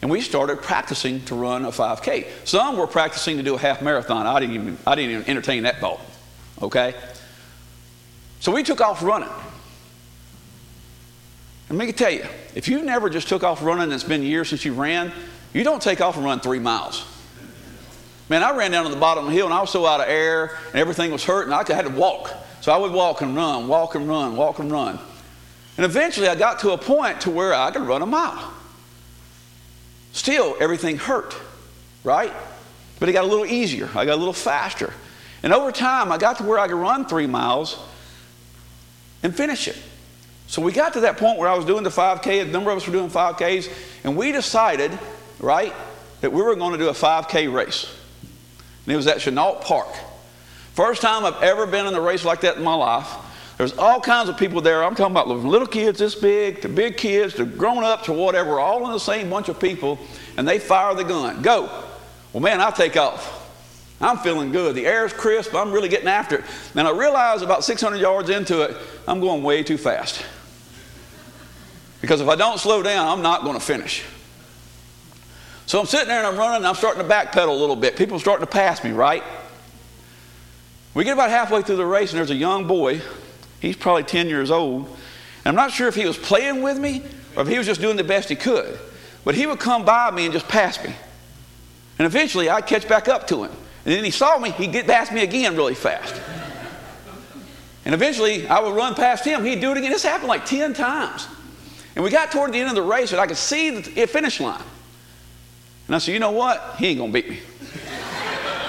[0.00, 2.26] and we started practicing to run a 5K.
[2.44, 4.26] Some were practicing to do a half marathon.
[4.26, 6.00] I didn't even, I didn't even entertain that thought.
[6.62, 6.94] Okay?
[8.40, 9.28] So we took off running.
[11.68, 12.24] And let me tell you,
[12.54, 15.12] if you never just took off running and it's been years since you ran,
[15.52, 17.04] you don't take off and run three miles.
[18.28, 20.00] Man, I ran down to the bottom of the hill and I was so out
[20.00, 22.32] of air and everything was hurting, I had to walk.
[22.60, 24.98] So I would walk and run, walk and run, walk and run.
[25.76, 28.52] And eventually I got to a point to where I could run a mile.
[30.12, 31.36] Still, everything hurt,
[32.04, 32.32] right?
[32.98, 33.88] But it got a little easier.
[33.94, 34.92] I got a little faster.
[35.42, 37.78] And over time, I got to where I could run three miles
[39.22, 39.76] and finish it.
[40.48, 42.78] So we got to that point where I was doing the 5K, a number of
[42.78, 43.70] us were doing 5Ks,
[44.02, 44.98] and we decided,
[45.38, 45.74] right,
[46.22, 47.94] that we were going to do a 5K race.
[48.88, 49.88] And it was at Chennault Park.
[50.72, 53.06] First time I've ever been in a race like that in my life.
[53.58, 54.82] There's all kinds of people there.
[54.82, 58.58] I'm talking about little kids this big to big kids to grown ups or whatever,
[58.58, 59.98] all in the same bunch of people,
[60.38, 61.42] and they fire the gun.
[61.42, 61.64] Go.
[62.32, 63.34] Well, man, I take off.
[64.00, 64.74] I'm feeling good.
[64.74, 65.54] The air's crisp.
[65.54, 66.44] I'm really getting after it.
[66.74, 68.74] And I realize about 600 yards into it,
[69.06, 70.24] I'm going way too fast.
[72.00, 74.02] Because if I don't slow down, I'm not going to finish.
[75.68, 77.94] So I'm sitting there and I'm running and I'm starting to backpedal a little bit.
[77.94, 79.22] People are starting to pass me, right?
[80.94, 83.02] We get about halfway through the race and there's a young boy.
[83.60, 84.86] He's probably 10 years old.
[84.86, 87.02] And I'm not sure if he was playing with me
[87.36, 88.78] or if he was just doing the best he could.
[89.26, 90.94] But he would come by me and just pass me.
[91.98, 93.52] And eventually I'd catch back up to him.
[93.84, 96.18] And then he saw me, he'd get past me again really fast.
[97.84, 99.90] And eventually I would run past him, he'd do it again.
[99.90, 101.28] This happened like 10 times.
[101.94, 104.40] And we got toward the end of the race and I could see the finish
[104.40, 104.62] line.
[105.88, 106.76] And I said, you know what?
[106.78, 107.40] He ain't going to beat me.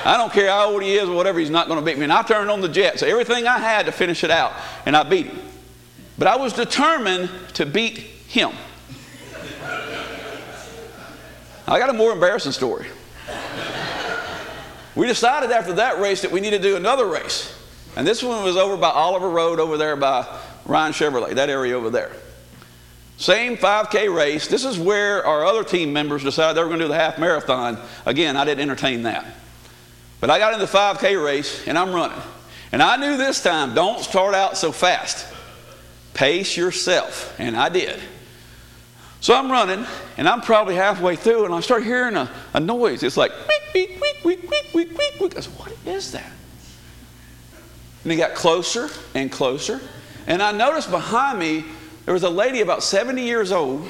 [0.06, 2.06] I don't care how old he is or whatever, he's not going to beat me.
[2.06, 4.54] And I turned on the jets, everything I had to finish it out,
[4.86, 5.40] and I beat him.
[6.18, 8.52] But I was determined to beat him.
[11.68, 12.88] I got a more embarrassing story.
[14.96, 17.56] We decided after that race that we needed to do another race.
[17.96, 20.26] And this one was over by Oliver Road over there by
[20.66, 22.12] Ryan Chevrolet, that area over there.
[23.20, 24.48] Same 5K race.
[24.48, 27.20] This is where our other team members decided they were going to do the half
[27.20, 27.78] marathon.
[28.06, 29.26] Again, I didn't entertain that.
[30.22, 32.18] But I got in the 5K race and I'm running.
[32.72, 35.28] And I knew this time, don't start out so fast.
[36.14, 37.38] Pace yourself.
[37.40, 38.00] And I did.
[39.20, 43.04] So I'm running and I'm probably halfway through and I start hearing a, a noise.
[43.04, 43.34] It's like,
[43.74, 45.38] week, week, week, week, week, week, week.
[45.38, 46.32] I said, what is that?
[48.06, 49.82] And it got closer and closer.
[50.26, 51.66] And I noticed behind me
[52.10, 53.88] there was a lady about 70 years old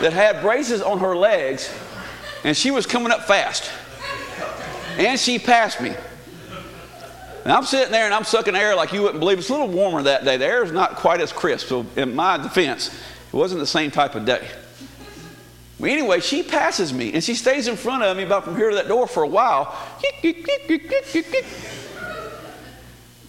[0.00, 1.74] that had braces on her legs,
[2.44, 3.68] and she was coming up fast.
[4.96, 5.92] And she passed me.
[7.42, 9.40] And I'm sitting there and I'm sucking air like you wouldn't believe.
[9.40, 10.36] It's a little warmer that day.
[10.36, 11.66] The air is not quite as crisp.
[11.66, 12.94] So, in my defense,
[13.32, 14.48] it wasn't the same type of day.
[15.80, 18.70] Well, anyway, she passes me and she stays in front of me about from here
[18.70, 19.76] to that door for a while.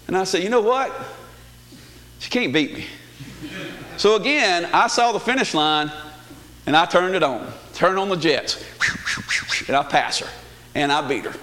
[0.05, 0.93] And I say, you know what?
[2.19, 2.85] She can't beat me.
[3.97, 5.91] So again, I saw the finish line
[6.65, 7.51] and I turned it on.
[7.73, 8.63] Turned on the jets.
[9.67, 10.29] And I pass her.
[10.75, 11.33] And I beat her.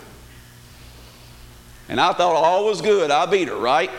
[1.89, 3.11] And I thought all was good.
[3.11, 3.91] I beat her, right?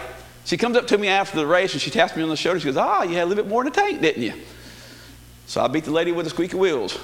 [0.45, 2.59] She comes up to me after the race and she taps me on the shoulder.
[2.59, 4.33] She goes, Ah, you had a little bit more in the tank, didn't you?
[5.45, 6.97] So I beat the lady with the squeaky wheels.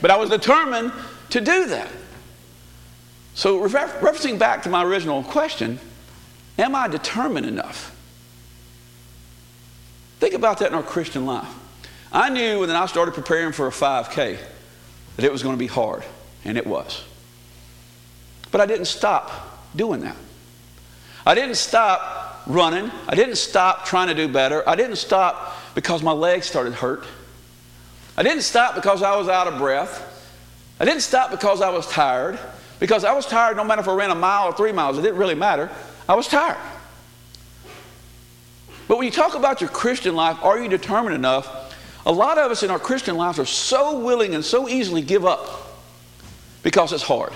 [0.00, 0.92] But I was determined
[1.30, 1.88] to do that.
[3.34, 5.78] So, referencing back to my original question,
[6.58, 7.95] am I determined enough?
[10.18, 11.52] Think about that in our Christian life.
[12.12, 14.38] I knew when I started preparing for a 5K
[15.16, 16.04] that it was going to be hard,
[16.44, 17.04] and it was.
[18.50, 19.30] But I didn't stop
[19.74, 20.16] doing that.
[21.26, 22.90] I didn't stop running.
[23.08, 24.66] I didn't stop trying to do better.
[24.68, 27.04] I didn't stop because my legs started hurt.
[28.16, 30.12] I didn't stop because I was out of breath.
[30.78, 32.38] I didn't stop because I was tired.
[32.78, 35.02] Because I was tired no matter if I ran a mile or three miles, it
[35.02, 35.70] didn't really matter.
[36.08, 36.58] I was tired.
[38.88, 41.74] But when you talk about your Christian life, are you determined enough?
[42.06, 45.26] A lot of us in our Christian lives are so willing and so easily give
[45.26, 45.48] up
[46.62, 47.32] because it's hard.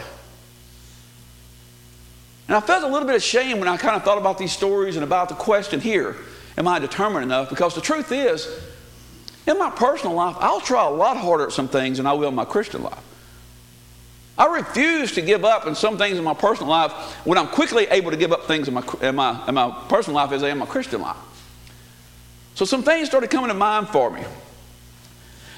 [2.46, 4.53] And I felt a little bit of shame when I kind of thought about these
[4.53, 6.16] stories and about the question here
[6.57, 7.48] Am I determined enough?
[7.48, 8.46] Because the truth is,
[9.46, 12.28] in my personal life, I'll try a lot harder at some things than I will
[12.28, 13.03] in my Christian life.
[14.36, 16.92] I refuse to give up in some things in my personal life
[17.24, 20.16] when I'm quickly able to give up things in my, in my, in my personal
[20.16, 21.16] life as I am in my Christian life.
[22.61, 24.20] So some things started coming to mind for me.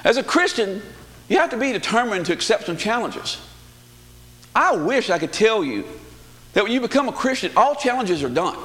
[0.04, 0.80] As a Christian,
[1.28, 3.44] you have to be determined to accept some challenges.
[4.54, 5.84] I wish I could tell you
[6.52, 8.56] that when you become a Christian, all challenges are done.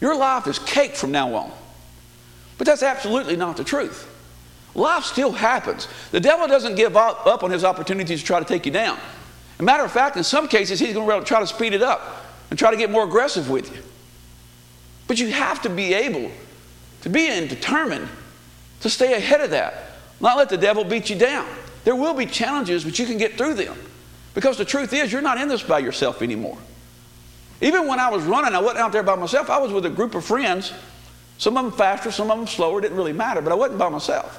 [0.00, 1.52] Your life is cake from now on.
[2.58, 4.12] But that's absolutely not the truth.
[4.74, 5.86] Life still happens.
[6.10, 8.96] The devil doesn't give up, up on his opportunities to try to take you down.
[8.96, 11.82] As a matter of fact, in some cases, he's going to try to speed it
[11.82, 13.80] up and try to get more aggressive with you.
[15.06, 16.32] But you have to be able
[17.02, 18.08] to be and determined
[18.80, 19.74] to stay ahead of that,
[20.20, 21.46] not let the devil beat you down.
[21.84, 23.76] There will be challenges, but you can get through them.
[24.34, 26.58] Because the truth is, you're not in this by yourself anymore.
[27.60, 29.50] Even when I was running, I wasn't out there by myself.
[29.50, 30.72] I was with a group of friends.
[31.38, 32.78] Some of them faster, some of them slower.
[32.78, 34.38] It didn't really matter, but I wasn't by myself.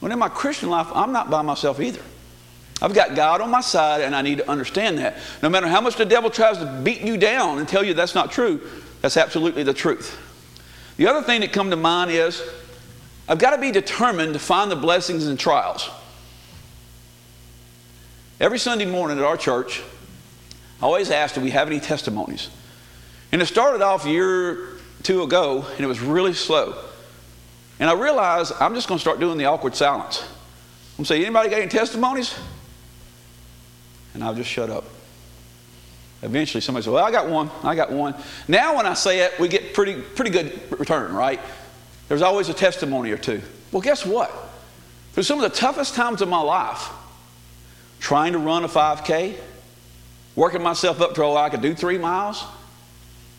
[0.00, 2.02] When in my Christian life, I'm not by myself either.
[2.80, 5.16] I've got God on my side, and I need to understand that.
[5.42, 8.14] No matter how much the devil tries to beat you down and tell you that's
[8.14, 8.60] not true,
[9.02, 10.16] that's absolutely the truth.
[10.98, 12.42] The other thing that come to mind is
[13.28, 15.88] I've got to be determined to find the blessings in trials.
[18.40, 19.82] Every Sunday morning at our church,
[20.82, 22.50] I always ask, do we have any testimonies?
[23.32, 26.74] And it started off a year two ago, and it was really slow.
[27.78, 30.24] And I realized I'm just going to start doing the awkward silence.
[30.98, 32.34] I'm saying, anybody got any testimonies?
[34.14, 34.84] And I'll just shut up.
[36.22, 37.50] Eventually, somebody says, Well, I got one.
[37.62, 38.14] I got one.
[38.48, 41.40] Now, when I say it, we get pretty, pretty good return, right?
[42.08, 43.40] There's always a testimony or two.
[43.70, 44.32] Well, guess what?
[45.12, 46.88] Through some of the toughest times of my life,
[48.00, 49.36] trying to run a 5K,
[50.34, 52.44] working myself up to oh, I could do three miles,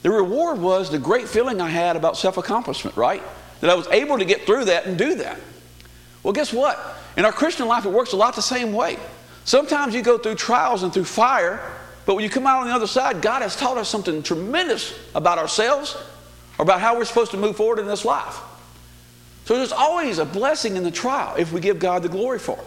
[0.02, 3.22] the reward was the great feeling I had about self accomplishment, right?
[3.60, 5.40] That I was able to get through that and do that.
[6.24, 6.80] Well, guess what?
[7.18, 8.98] In our Christian life, it works a lot the same way.
[9.44, 11.60] Sometimes you go through trials and through fire,
[12.10, 14.98] but when you come out on the other side, God has taught us something tremendous
[15.14, 15.96] about ourselves
[16.58, 18.40] or about how we're supposed to move forward in this life.
[19.46, 22.58] So there's always a blessing in the trial if we give God the glory for
[22.58, 22.66] it.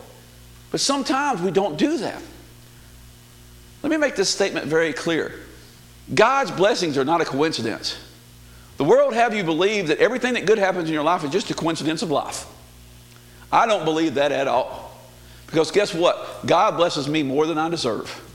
[0.70, 2.22] But sometimes we don't do that.
[3.82, 5.34] Let me make this statement very clear
[6.14, 7.98] God's blessings are not a coincidence.
[8.76, 11.50] The world have you believe that everything that good happens in your life is just
[11.50, 12.46] a coincidence of life.
[13.50, 14.96] I don't believe that at all.
[15.46, 16.46] Because guess what?
[16.46, 18.28] God blesses me more than I deserve.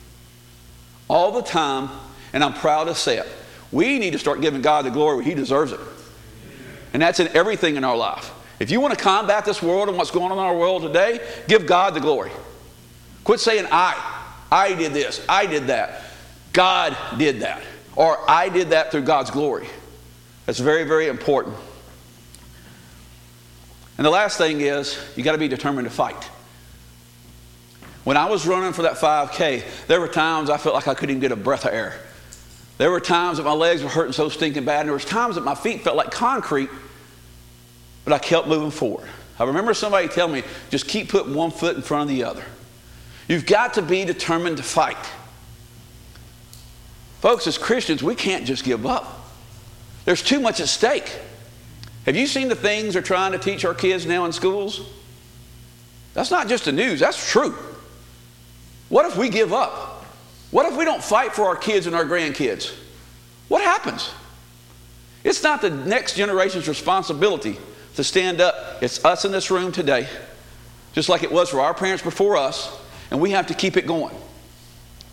[1.07, 1.89] All the time,
[2.33, 3.27] and I'm proud to say it.
[3.71, 5.79] We need to start giving God the glory He deserves it.
[6.93, 8.31] And that's in everything in our life.
[8.59, 11.19] If you want to combat this world and what's going on in our world today,
[11.47, 12.31] give God the glory.
[13.23, 14.15] Quit saying, I.
[14.51, 15.23] I did this.
[15.27, 16.03] I did that.
[16.53, 17.61] God did that.
[17.95, 19.67] Or I did that through God's glory.
[20.45, 21.55] That's very, very important.
[23.97, 26.29] And the last thing is, you got to be determined to fight.
[28.07, 31.09] When I was running for that 5K, there were times I felt like I couldn't
[31.09, 31.99] even get a breath of air.
[32.77, 35.35] There were times that my legs were hurting so stinking bad, and there was times
[35.35, 36.69] that my feet felt like concrete,
[38.05, 39.09] but I kept moving forward.
[39.37, 42.45] I remember somebody telling me, just keep putting one foot in front of the other.
[43.27, 44.95] You've got to be determined to fight.
[47.19, 49.33] Folks, as Christians, we can't just give up.
[50.05, 51.13] There's too much at stake.
[52.05, 54.79] Have you seen the things they're trying to teach our kids now in schools?
[56.13, 57.53] That's not just the news, that's true.
[58.89, 60.05] What if we give up?
[60.51, 62.73] What if we don't fight for our kids and our grandkids?
[63.47, 64.11] What happens?
[65.23, 67.57] It's not the next generation's responsibility
[67.95, 68.81] to stand up.
[68.81, 70.07] It's us in this room today,
[70.93, 72.79] just like it was for our parents before us,
[73.11, 74.15] and we have to keep it going.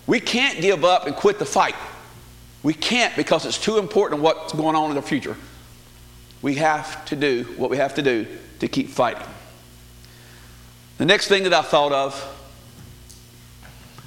[0.07, 1.75] We can't give up and quit the fight.
[2.63, 5.37] We can't because it's too important what's going on in the future
[6.45, 8.27] we have to do what we have to do
[8.61, 9.27] to keep fighting.
[10.99, 12.34] The next thing that I thought of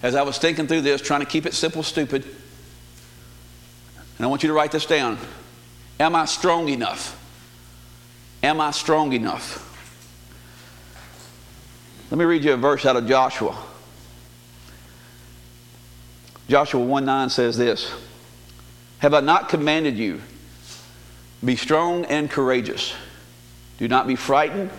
[0.08, 4.42] as I was thinking through this, trying to keep it simple, stupid, and I want
[4.42, 5.18] you to write this down.
[6.00, 7.14] Am I strong enough?
[8.42, 9.66] Am I strong enough?
[12.10, 13.62] Let me read you a verse out of Joshua.
[16.48, 17.92] Joshua 1 9 says this
[19.00, 20.22] Have I not commanded you?
[21.44, 22.94] Be strong and courageous.
[23.78, 24.70] Do not be frightened.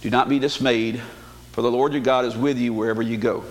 [0.00, 1.02] Do not be dismayed,
[1.52, 3.44] for the Lord your God is with you wherever you go.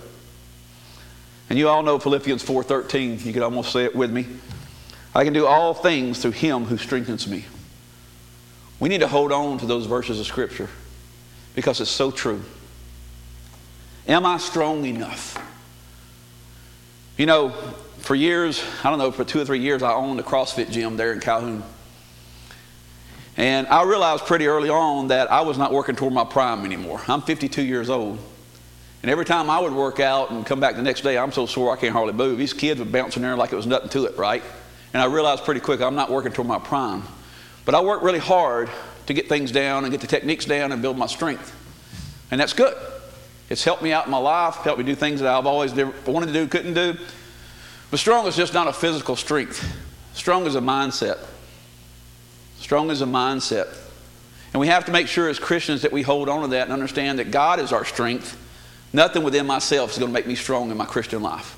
[1.48, 3.24] And you all know Philippians 4:13.
[3.24, 4.26] You could almost say it with me.
[5.14, 7.44] I can do all things through him who strengthens me.
[8.80, 10.68] We need to hold on to those verses of scripture
[11.54, 12.42] because it's so true.
[14.06, 15.38] Am I strong enough?
[17.16, 17.50] You know,
[17.98, 20.96] for years, I don't know, for two or three years, I owned a CrossFit gym
[20.96, 21.62] there in Calhoun.
[23.36, 27.00] And I realized pretty early on that I was not working toward my prime anymore.
[27.08, 28.18] I'm 52 years old.
[29.02, 31.46] And every time I would work out and come back the next day, I'm so
[31.46, 32.38] sore I can't hardly move.
[32.38, 34.42] These kids would bounce in there like it was nothing to it, right?
[34.92, 37.02] And I realized pretty quick I'm not working toward my prime.
[37.64, 38.70] But I work really hard
[39.06, 41.54] to get things down and get the techniques down and build my strength.
[42.30, 42.76] And that's good.
[43.48, 46.26] It's helped me out in my life, helped me do things that I've always wanted
[46.26, 46.96] to do, couldn't do.
[47.90, 49.64] But strong is just not a physical strength.
[50.14, 51.18] Strong is a mindset.
[52.58, 53.68] Strong is a mindset.
[54.52, 56.72] And we have to make sure as Christians that we hold on to that and
[56.72, 58.42] understand that God is our strength.
[58.96, 61.54] Nothing within myself is going to make me strong in my Christian life.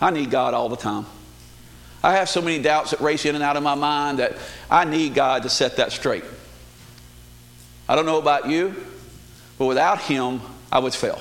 [0.00, 1.06] I need God all the time.
[2.04, 4.36] I have so many doubts that race in and out of my mind that
[4.70, 6.22] I need God to set that straight.
[7.88, 8.76] I don't know about you,
[9.58, 10.40] but without Him,
[10.70, 11.20] I would fail.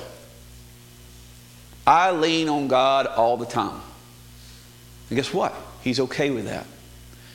[1.87, 3.81] I lean on God all the time.
[5.09, 5.55] And guess what?
[5.81, 6.67] He's okay with that.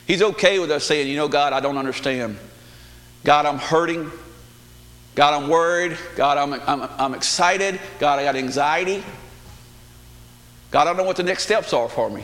[0.06, 2.38] He's okay with us saying, you know, God, I don't understand.
[3.24, 4.12] God, I'm hurting.
[5.16, 5.96] God, I'm worried.
[6.14, 7.80] God, I'm, I'm, I'm excited.
[7.98, 9.02] God, I got anxiety.
[10.70, 12.22] God, I don't know what the next steps are for me.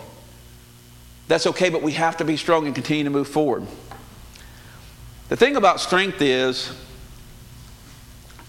[1.27, 3.67] That's okay, but we have to be strong and continue to move forward.
[5.31, 6.71] The thing about strength is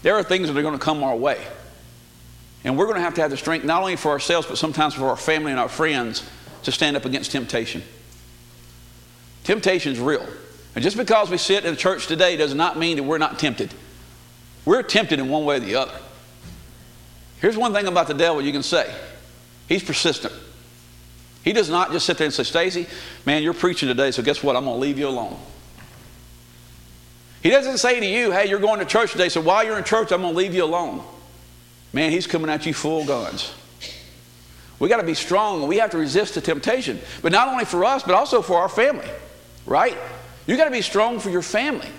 [0.02, 1.42] there are things that are going to come our way.
[2.64, 4.92] And we're going to have to have the strength not only for ourselves, but sometimes
[4.92, 6.28] for our family and our friends
[6.64, 7.82] to stand up against temptation.
[9.44, 10.26] Temptation is real.
[10.74, 13.72] And just because we sit in church today does not mean that we're not tempted.
[14.64, 15.98] We're tempted in one way or the other.
[17.40, 18.92] Here's one thing about the devil you can say
[19.68, 20.32] he's persistent.
[21.42, 22.86] He does not just sit there and say, Stacy,
[23.26, 24.56] man, you're preaching today, so guess what?
[24.56, 25.38] I'm going to leave you alone.
[27.42, 29.84] He doesn't say to you, hey, you're going to church today, so while you're in
[29.84, 31.04] church, I'm going to leave you alone.
[31.92, 33.52] Man, he's coming at you full guns.
[34.78, 36.98] We got to be strong we have to resist the temptation.
[37.20, 39.08] But not only for us, but also for our family,
[39.66, 39.96] right?
[40.46, 41.90] You got to be strong for your family.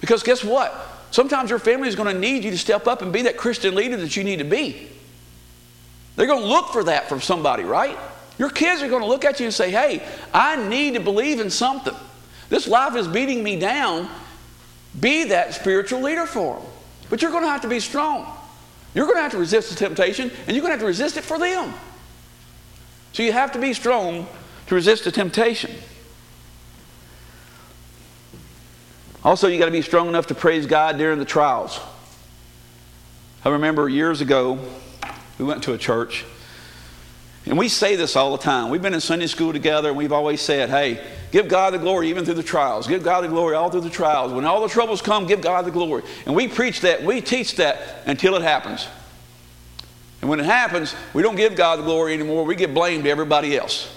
[0.00, 0.95] Because guess what?
[1.16, 3.74] Sometimes your family is going to need you to step up and be that Christian
[3.74, 4.86] leader that you need to be.
[6.14, 7.96] They're going to look for that from somebody, right?
[8.38, 11.40] Your kids are going to look at you and say, hey, I need to believe
[11.40, 11.94] in something.
[12.50, 14.10] This life is beating me down.
[15.00, 16.68] Be that spiritual leader for them.
[17.08, 18.30] But you're going to have to be strong.
[18.94, 21.16] You're going to have to resist the temptation, and you're going to have to resist
[21.16, 21.72] it for them.
[23.14, 24.28] So you have to be strong
[24.66, 25.70] to resist the temptation.
[29.26, 31.80] Also, you got to be strong enough to praise God during the trials.
[33.44, 34.56] I remember years ago,
[35.36, 36.24] we went to a church,
[37.44, 38.70] and we say this all the time.
[38.70, 42.08] We've been in Sunday school together, and we've always said, hey, give God the glory
[42.08, 42.86] even through the trials.
[42.86, 44.32] Give God the glory all through the trials.
[44.32, 46.04] When all the troubles come, give God the glory.
[46.24, 48.86] And we preach that, we teach that until it happens.
[50.20, 53.10] And when it happens, we don't give God the glory anymore, we get blamed to
[53.10, 53.92] everybody else.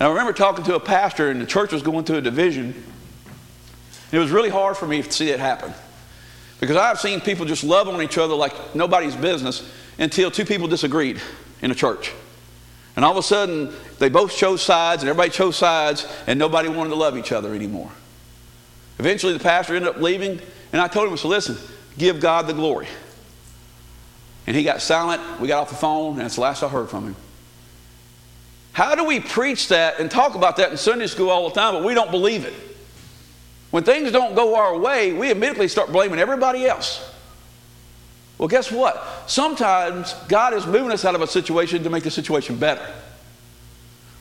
[0.00, 2.90] And I remember talking to a pastor, and the church was going through a division.
[4.12, 5.72] It was really hard for me to see it happen.
[6.60, 10.68] Because I've seen people just love on each other like nobody's business until two people
[10.68, 11.20] disagreed
[11.62, 12.12] in a church.
[12.96, 16.68] And all of a sudden, they both chose sides, and everybody chose sides, and nobody
[16.68, 17.90] wanted to love each other anymore.
[18.98, 20.40] Eventually, the pastor ended up leaving,
[20.72, 21.56] and I told him, so listen,
[21.98, 22.86] give God the glory.
[24.46, 25.40] And he got silent.
[25.40, 27.16] We got off the phone, and that's the last I heard from him.
[28.72, 31.74] How do we preach that and talk about that in Sunday school all the time,
[31.74, 32.54] but we don't believe it?
[33.74, 37.12] When things don't go our way, we immediately start blaming everybody else.
[38.38, 39.04] Well, guess what?
[39.26, 42.88] Sometimes God is moving us out of a situation to make the situation better.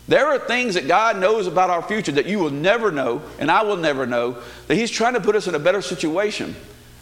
[0.07, 3.51] There are things that God knows about our future that you will never know, and
[3.51, 6.55] I will never know, that He's trying to put us in a better situation.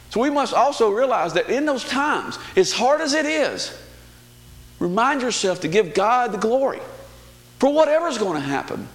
[0.10, 3.82] So we must also realize that in those times, as hard as it is,
[4.78, 6.82] remind yourself to give God the glory
[7.60, 8.90] for whatever's going to happen.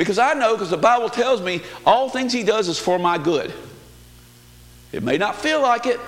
[0.00, 3.18] Because I know, because the Bible tells me, all things He does is for my
[3.18, 3.52] good.
[4.92, 6.00] It may not feel like it,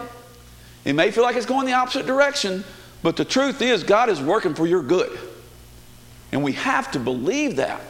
[0.86, 2.64] it may feel like it's going the opposite direction,
[3.02, 5.18] but the truth is, God is working for your good.
[6.32, 7.82] And we have to believe that.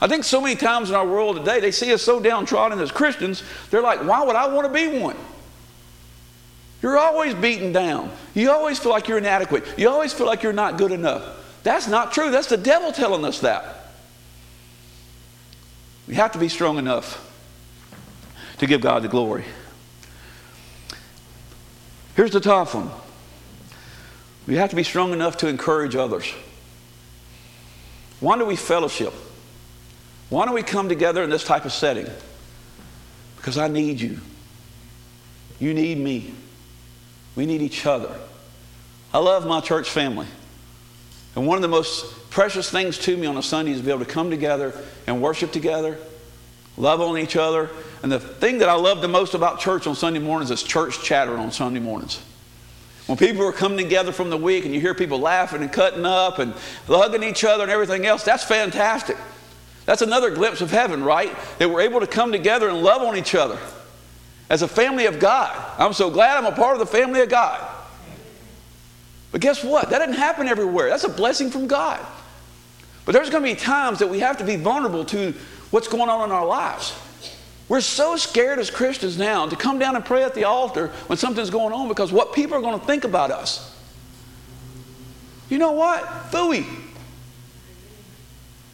[0.00, 2.92] I think so many times in our world today, they see us so downtrodden as
[2.92, 5.16] Christians, they're like, why would I want to be one?
[6.82, 8.12] You're always beaten down.
[8.34, 9.64] You always feel like you're inadequate.
[9.76, 11.60] You always feel like you're not good enough.
[11.64, 12.30] That's not true.
[12.30, 13.81] That's the devil telling us that.
[16.06, 17.28] We have to be strong enough
[18.58, 19.44] to give God the glory.
[22.14, 22.90] Here's the tough one.
[24.46, 26.32] We have to be strong enough to encourage others.
[28.20, 29.12] Why do we fellowship?
[30.28, 32.06] Why don't we come together in this type of setting?
[33.36, 34.20] Because I need you.
[35.58, 36.34] You need me.
[37.36, 38.14] We need each other.
[39.12, 40.26] I love my church family.
[41.34, 43.90] And one of the most precious things to me on a Sunday is to be
[43.90, 44.72] able to come together
[45.06, 45.98] and worship together,
[46.78, 47.68] love on each other.
[48.02, 51.02] And the thing that I love the most about church on Sunday mornings is church
[51.02, 52.22] chatter on Sunday mornings.
[53.06, 56.06] When people are coming together from the week and you hear people laughing and cutting
[56.06, 56.54] up and
[56.86, 59.18] hugging each other and everything else, that's fantastic.
[59.84, 61.36] That's another glimpse of heaven, right?
[61.58, 63.58] That we're able to come together and love on each other
[64.48, 65.54] as a family of God.
[65.78, 67.68] I'm so glad I'm a part of the family of God.
[69.32, 69.90] But guess what?
[69.90, 70.88] That doesn't happen everywhere.
[70.88, 72.00] That's a blessing from God.
[73.04, 75.34] But there's going to be times that we have to be vulnerable to
[75.70, 76.94] what's going on in our lives.
[77.68, 81.16] We're so scared as Christians now to come down and pray at the altar when
[81.16, 83.74] something's going on because what people are going to think about us.
[85.48, 86.04] You know what?
[86.30, 86.66] Fooey.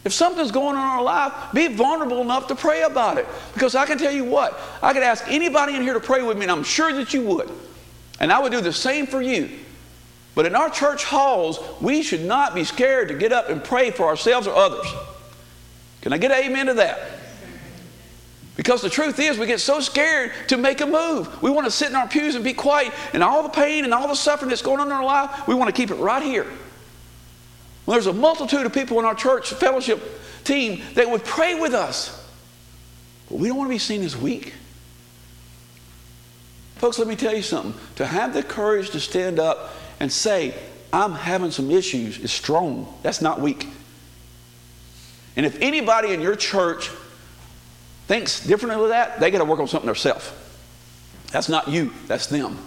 [0.05, 3.27] If something's going on in our life, be vulnerable enough to pray about it.
[3.53, 6.37] Because I can tell you what, I could ask anybody in here to pray with
[6.37, 7.49] me, and I'm sure that you would.
[8.19, 9.49] And I would do the same for you.
[10.35, 13.91] But in our church halls, we should not be scared to get up and pray
[13.91, 14.85] for ourselves or others.
[16.01, 16.99] Can I get amen to that?
[18.55, 21.41] Because the truth is, we get so scared to make a move.
[21.41, 23.93] We want to sit in our pews and be quiet, and all the pain and
[23.93, 26.21] all the suffering that's going on in our life, we want to keep it right
[26.21, 26.45] here.
[27.85, 30.01] Well, there's a multitude of people in our church fellowship
[30.43, 32.15] team that would pray with us.
[33.29, 34.53] But we don't want to be seen as weak.
[36.75, 37.73] Folks, let me tell you something.
[37.95, 40.53] To have the courage to stand up and say,
[40.91, 42.93] I'm having some issues, is strong.
[43.03, 43.67] That's not weak.
[45.35, 46.89] And if anybody in your church
[48.07, 50.31] thinks differently of that, they got to work on something themselves.
[51.31, 52.57] That's not you, that's them.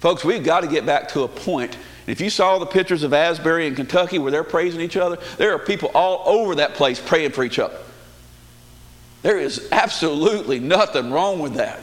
[0.00, 1.76] Folks, we've got to get back to a point
[2.08, 5.52] if you saw the pictures of Asbury in Kentucky where they're praising each other, there
[5.52, 7.76] are people all over that place praying for each other.
[9.20, 11.78] There is absolutely nothing wrong with that.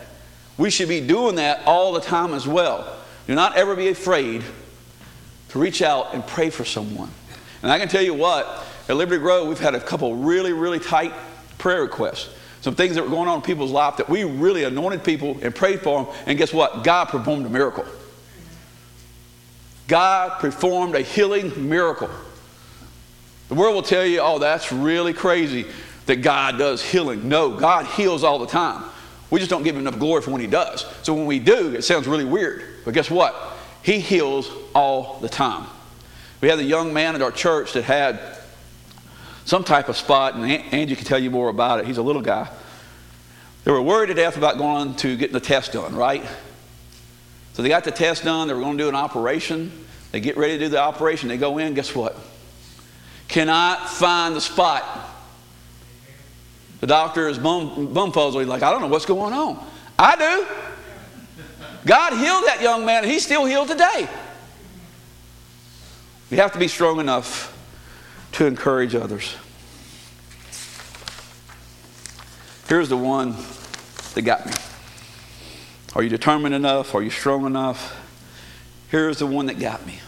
[0.58, 2.92] We should be doing that all the time as well.
[3.28, 4.44] Do not ever be afraid
[5.50, 7.10] to reach out and pray for someone.
[7.64, 10.80] And I can tell you what, at Liberty Grove, we've had a couple really, really
[10.80, 11.14] tight
[11.58, 12.30] prayer requests.
[12.62, 15.54] Some things that were going on in people's life that we really anointed people and
[15.54, 16.14] prayed for them.
[16.26, 16.84] And guess what?
[16.84, 17.86] God performed a miracle.
[19.88, 22.10] God performed a healing miracle.
[23.50, 25.68] The world will tell you, oh, that's really crazy
[26.08, 27.30] that God does healing.
[27.30, 28.84] No, God heals all the time.
[29.30, 30.86] We just don't give him enough glory for when he does.
[31.04, 32.75] So when we do, it sounds really weird.
[32.86, 33.36] But guess what?
[33.84, 35.68] He heals all the time.
[36.40, 38.20] We had a young man at our church that had
[39.46, 41.88] some type of spot, and Angie can tell you more about it.
[41.88, 42.50] He's a little guy.
[43.64, 46.24] They were worried to death about going to getting the test done, right?
[47.54, 48.48] So they got the test done.
[48.48, 49.72] They were going to do an operation.
[50.12, 51.30] They get ready to do the operation.
[51.30, 51.74] They go in.
[51.74, 52.16] Guess what?
[53.28, 54.84] Cannot find the spot.
[56.82, 58.46] The doctor is bum, bumfuzzled.
[58.46, 59.66] like, I don't know what's going on.
[59.98, 60.65] I do.
[61.86, 64.10] God healed that young man, and he's still healed today.
[66.32, 67.52] We have to be strong enough
[68.34, 69.36] to encourage others.
[72.68, 73.36] Here's the one
[74.16, 74.54] that got me.
[75.94, 76.96] Are you determined enough?
[76.96, 78.02] Are you strong enough?
[78.90, 80.00] Here's the one that got me.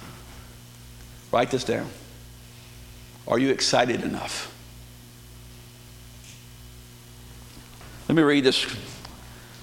[1.32, 1.90] Write this down.
[3.28, 4.54] Are you excited enough?
[8.10, 8.66] Let me read this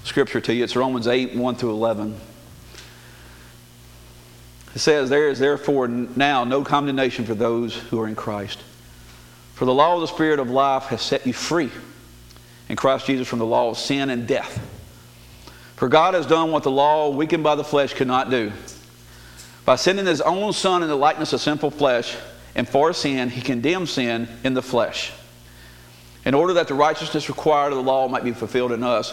[0.04, 0.62] scripture to you.
[0.62, 2.14] It's Romans 8 1 through 11.
[4.74, 8.60] It says, There is therefore now no condemnation for those who are in Christ.
[9.54, 11.70] For the law of the Spirit of life has set you free
[12.68, 14.70] in Christ Jesus from the law of sin and death.
[15.76, 18.52] For God has done what the law, weakened by the flesh, could not do.
[19.64, 22.16] By sending his own Son in the likeness of sinful flesh,
[22.54, 25.12] and for sin, he condemned sin in the flesh,
[26.24, 29.12] in order that the righteousness required of the law might be fulfilled in us,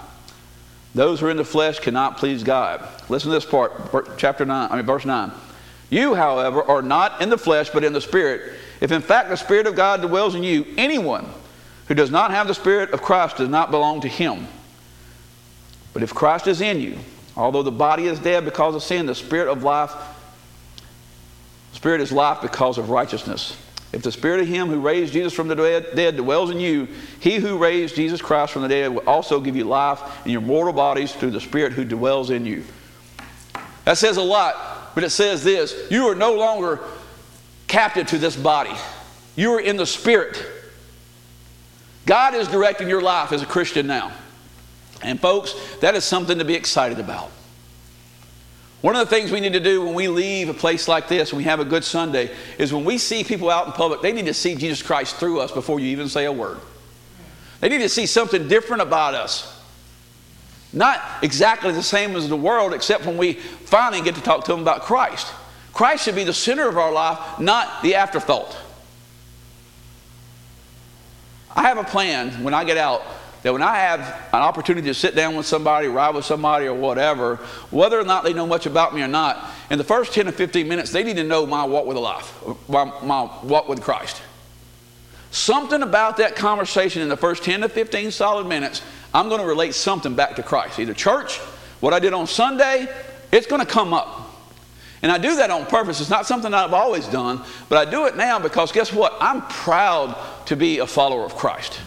[0.93, 2.87] Those who are in the flesh cannot please God.
[3.09, 5.31] Listen to this part, chapter 9, I mean verse 9.
[5.89, 8.53] You, however, are not in the flesh, but in the Spirit.
[8.79, 11.27] If in fact the Spirit of God dwells in you, anyone
[11.87, 14.47] who does not have the Spirit of Christ does not belong to him.
[15.93, 16.97] But if Christ is in you,
[17.35, 19.93] Although the body is dead because of sin, the spirit of life,
[21.73, 23.55] spirit is life because of righteousness.
[23.93, 26.87] If the spirit of him who raised Jesus from the dead, dwells in you,
[27.19, 30.41] he who raised Jesus Christ from the dead will also give you life in your
[30.41, 32.63] mortal bodies through the spirit who dwells in you.
[33.83, 36.79] That says a lot, but it says this you are no longer
[37.67, 38.75] captive to this body,
[39.35, 40.41] you are in the spirit.
[42.05, 44.11] God is directing your life as a Christian now.
[45.03, 47.31] And, folks, that is something to be excited about.
[48.81, 51.29] One of the things we need to do when we leave a place like this
[51.29, 54.11] and we have a good Sunday is when we see people out in public, they
[54.11, 56.57] need to see Jesus Christ through us before you even say a word.
[57.59, 59.59] They need to see something different about us.
[60.73, 64.51] Not exactly the same as the world, except when we finally get to talk to
[64.51, 65.27] them about Christ.
[65.73, 68.57] Christ should be the center of our life, not the afterthought.
[71.55, 73.03] I have a plan when I get out
[73.43, 73.99] that when I have
[74.33, 77.37] an opportunity to sit down with somebody, ride with somebody, or whatever,
[77.71, 80.31] whether or not they know much about me or not, in the first 10 or
[80.31, 84.21] 15 minutes, they need to know my walk with life, my, my walk with Christ.
[85.31, 88.81] Something about that conversation in the first 10 to 15 solid minutes,
[89.13, 90.77] I'm going to relate something back to Christ.
[90.77, 91.37] Either church,
[91.79, 92.87] what I did on Sunday,
[93.31, 94.29] it's going to come up.
[95.01, 95.99] And I do that on purpose.
[95.99, 99.17] It's not something I've always done, but I do it now because guess what?
[99.19, 100.15] I'm proud
[100.45, 101.79] to be a follower of Christ.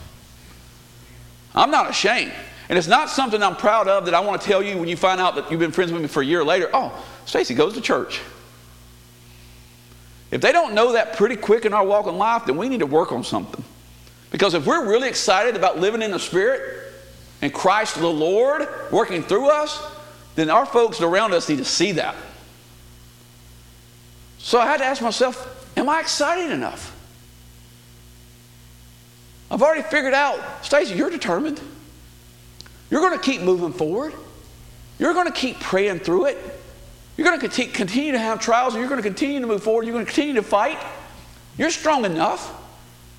[1.55, 2.32] I'm not ashamed.
[2.68, 4.96] And it's not something I'm proud of that I want to tell you when you
[4.96, 6.70] find out that you've been friends with me for a year later.
[6.72, 8.20] Oh, Stacy goes to church.
[10.30, 12.80] If they don't know that pretty quick in our walk in life, then we need
[12.80, 13.62] to work on something.
[14.30, 16.92] Because if we're really excited about living in the Spirit
[17.40, 19.80] and Christ the Lord working through us,
[20.34, 22.16] then our folks around us need to see that.
[24.38, 26.93] So I had to ask myself, am I excited enough?
[29.55, 31.61] I've already figured out, Stacy, you're determined.
[32.90, 34.12] You're going to keep moving forward.
[34.98, 36.38] You're going to keep praying through it.
[37.16, 39.84] You're going to continue to have trials and you're going to continue to move forward.
[39.84, 40.76] You're going to continue to fight.
[41.57, 42.52] You're strong enough.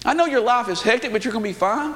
[0.04, 1.96] I know your life is hectic, but you're going to be fine.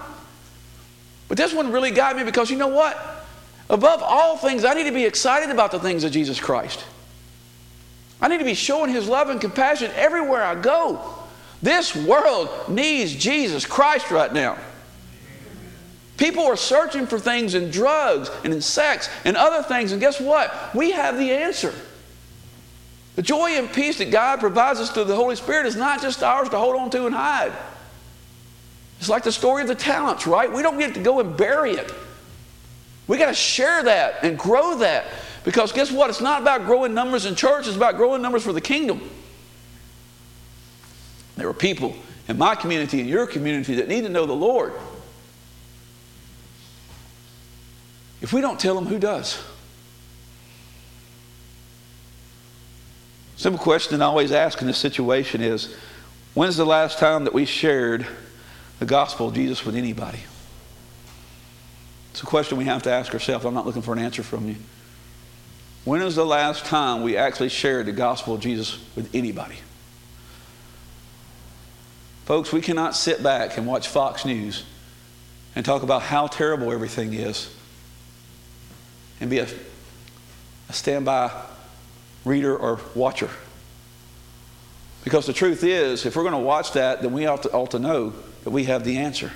[1.28, 3.28] But this one really got me because you know what?
[3.70, 6.86] Above all things, I need to be excited about the things of Jesus Christ.
[8.22, 11.19] I need to be showing His love and compassion everywhere I go.
[11.62, 14.58] This world needs Jesus Christ right now.
[16.18, 20.20] People are searching for things in drugs and in sex and other things, and guess
[20.20, 20.76] what?
[20.76, 21.74] We have the answer.
[23.16, 26.24] The joy and peace that God provides us through the Holy Spirit is not just
[26.24, 27.54] ours to hold on to and hide.
[29.00, 30.52] It's like the story of the talents, right?
[30.52, 31.92] We don't get to go and bury it.
[33.08, 35.06] We got to share that and grow that.
[35.44, 36.10] Because guess what?
[36.10, 39.10] It's not about growing numbers in church, it's about growing numbers for the kingdom.
[41.40, 41.96] There are people
[42.28, 44.74] in my community in your community that need to know the Lord.
[48.22, 49.42] If we don't tell them, who does?
[53.38, 55.74] Simple question I always ask in this situation is
[56.34, 58.06] when's the last time that we shared
[58.80, 60.20] the gospel of Jesus with anybody?
[62.12, 63.46] It's a question we have to ask ourselves.
[63.46, 64.58] I'm not looking for an answer from you.
[65.86, 69.56] When is the last time we actually shared the gospel of Jesus with anybody?
[72.30, 74.64] Folks, we cannot sit back and watch Fox News
[75.56, 77.52] and talk about how terrible everything is
[79.20, 79.48] and be a,
[80.70, 81.32] a standby
[82.26, 83.32] reader or watcher.
[85.04, 87.72] Because the truth is, if we're going to watch that, then we ought to, ought
[87.72, 88.14] to know
[88.44, 89.32] that we have the answer.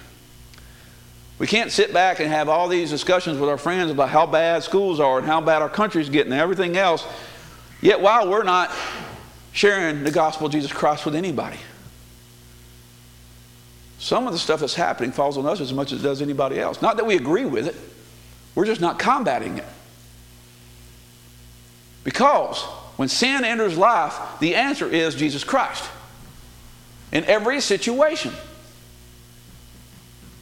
[1.39, 4.62] We can't sit back and have all these discussions with our friends about how bad
[4.62, 7.04] schools are and how bad our country's getting and everything else,
[7.82, 8.70] yet while we're not
[9.52, 11.58] sharing the gospel of Jesus Christ with anybody.
[14.04, 16.60] Some of the stuff that's happening falls on us as much as it does anybody
[16.60, 16.82] else.
[16.82, 17.76] Not that we agree with it,
[18.54, 19.66] we're just not combating it.
[22.04, 22.62] Because
[22.97, 25.89] when sin enters life, the answer is Jesus Christ.
[27.14, 28.34] In every situation,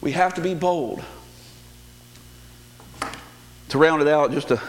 [0.02, 1.04] we have to be bold.
[3.70, 4.60] To round it out, just a,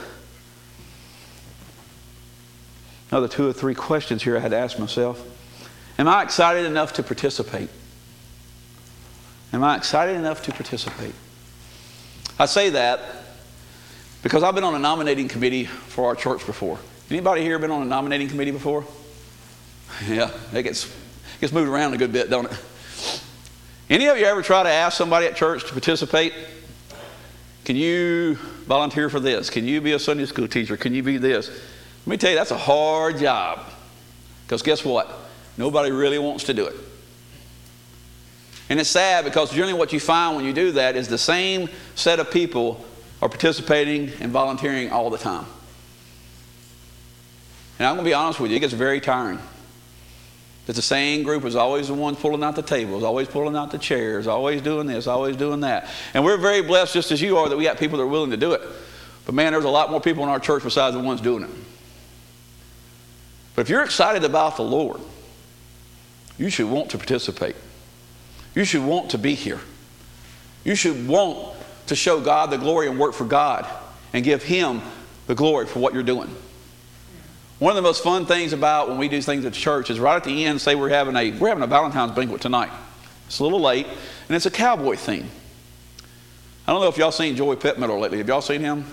[3.10, 5.26] another two or three questions here I had to ask myself.
[5.98, 7.70] Am I excited enough to participate?
[9.52, 11.14] Am I excited enough to participate?
[12.38, 13.00] I say that
[14.22, 16.78] because I've been on a nominating committee for our church before.
[17.10, 18.84] Anybody here been on a nominating committee before?
[20.08, 20.90] Yeah, it gets,
[21.38, 22.58] gets moved around a good bit, don't it?
[23.90, 26.32] Any of you ever try to ask somebody at church to participate?
[27.66, 28.36] Can you
[28.66, 29.50] volunteer for this?
[29.50, 30.78] Can you be a Sunday school teacher?
[30.78, 31.48] Can you be this?
[31.48, 33.60] Let me tell you, that's a hard job.
[34.46, 35.10] Because guess what?
[35.58, 36.74] Nobody really wants to do it.
[38.72, 41.68] And it's sad because generally what you find when you do that is the same
[41.94, 42.82] set of people
[43.20, 45.44] are participating and volunteering all the time.
[47.78, 49.40] And I'm going to be honest with you, it gets very tiring.
[50.64, 53.72] That the same group is always the ones pulling out the tables, always pulling out
[53.72, 55.90] the chairs, always doing this, always doing that.
[56.14, 58.30] And we're very blessed, just as you are, that we got people that are willing
[58.30, 58.62] to do it.
[59.26, 61.50] But man, there's a lot more people in our church besides the ones doing it.
[63.54, 65.02] But if you're excited about the Lord,
[66.38, 67.54] you should want to participate.
[68.54, 69.60] You should want to be here.
[70.64, 73.66] You should want to show God the glory and work for God
[74.12, 74.82] and give Him
[75.26, 76.34] the glory for what you're doing.
[77.58, 80.16] One of the most fun things about when we do things at church is right
[80.16, 82.70] at the end, say we're having a we're having a Valentine's banquet tonight.
[83.26, 85.30] It's a little late, and it's a cowboy theme.
[86.66, 88.18] I don't know if y'all seen Joey Pittmiller lately.
[88.18, 88.84] Have y'all seen him?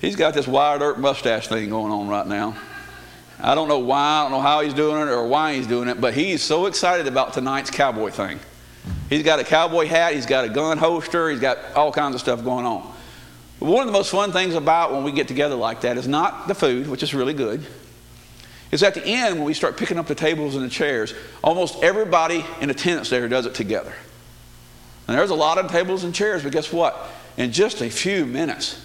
[0.00, 2.56] He's got this Wyatt Earp mustache thing going on right now.
[3.38, 5.88] I don't know why, I don't know how he's doing it or why he's doing
[5.88, 8.38] it, but he's so excited about tonight's cowboy thing.
[9.10, 12.20] He's got a cowboy hat, he's got a gun holster, he's got all kinds of
[12.20, 12.90] stuff going on.
[13.58, 16.06] But one of the most fun things about when we get together like that is
[16.06, 17.66] not the food, which is really good.
[18.70, 21.82] Is at the end when we start picking up the tables and the chairs, almost
[21.82, 23.92] everybody in attendance there does it together.
[25.08, 26.96] And there's a lot of tables and chairs, but guess what?
[27.36, 28.80] In just a few minutes,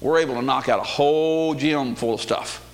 [0.00, 2.64] we're able to knock out a whole gym full of stuff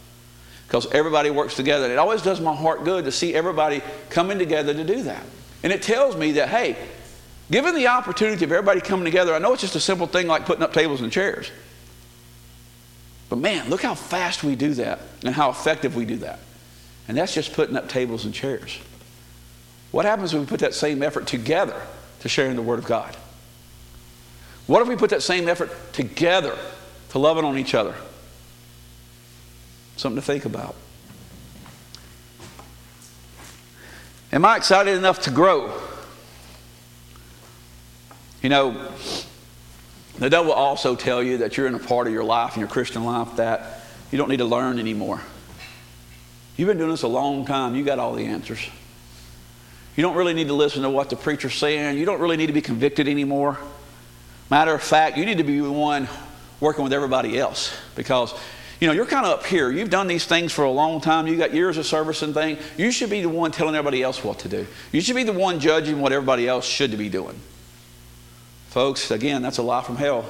[0.66, 1.92] because everybody works together.
[1.92, 5.22] It always does my heart good to see everybody coming together to do that.
[5.62, 6.76] And it tells me that, hey,
[7.50, 10.46] given the opportunity of everybody coming together, I know it's just a simple thing like
[10.46, 11.50] putting up tables and chairs.
[13.28, 16.38] But man, look how fast we do that and how effective we do that.
[17.08, 18.78] And that's just putting up tables and chairs.
[19.90, 21.80] What happens when we put that same effort together
[22.20, 23.16] to sharing the Word of God?
[24.66, 26.56] What if we put that same effort together
[27.10, 27.94] to loving on each other?
[29.96, 30.74] Something to think about.
[34.32, 35.80] Am I excited enough to grow?
[38.44, 38.76] You know,
[40.18, 42.60] the devil will also tell you that you're in a part of your life, in
[42.60, 43.80] your Christian life, that
[44.12, 45.22] you don't need to learn anymore.
[46.58, 47.74] You've been doing this a long time.
[47.74, 48.60] You got all the answers.
[49.96, 51.96] You don't really need to listen to what the preacher's saying.
[51.96, 53.56] You don't really need to be convicted anymore.
[54.50, 56.06] Matter of fact, you need to be the one
[56.60, 58.34] working with everybody else because
[58.78, 59.70] you know you're kind of up here.
[59.70, 61.26] You've done these things for a long time.
[61.26, 62.62] You got years of service and things.
[62.76, 64.66] You should be the one telling everybody else what to do.
[64.92, 67.40] You should be the one judging what everybody else should be doing.
[68.74, 70.26] Folks, again, that's a lie from hell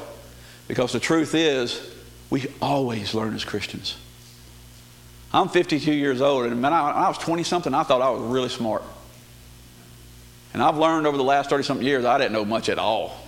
[0.68, 1.80] because the truth is
[2.28, 3.96] we always learn as Christians.
[5.32, 8.50] I'm 52 years old, and when I, was 20 something, I thought I was really
[8.50, 8.82] smart.
[10.52, 13.18] And I've learned over the last 30 something years I didn't know much at all.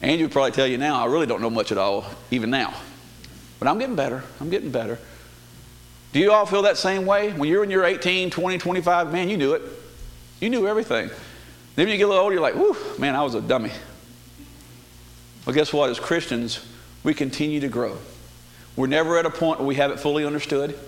[0.00, 2.72] Andrew would probably tell you now, I really don't know much at all, even now.
[3.58, 4.24] But I'm getting better.
[4.40, 4.98] I'm getting better.
[6.14, 7.32] Do you all feel that same way?
[7.32, 9.60] When you're in your 18, 20, 25, man, you knew it.
[10.40, 11.10] You knew everything.
[11.74, 13.70] Then you get a little older, you're like, whew, man, I was a dummy.
[15.46, 15.90] Well, guess what?
[15.90, 16.64] As Christians,
[17.02, 17.96] we continue to grow.
[18.76, 20.78] We're never at a point where we have it fully understood.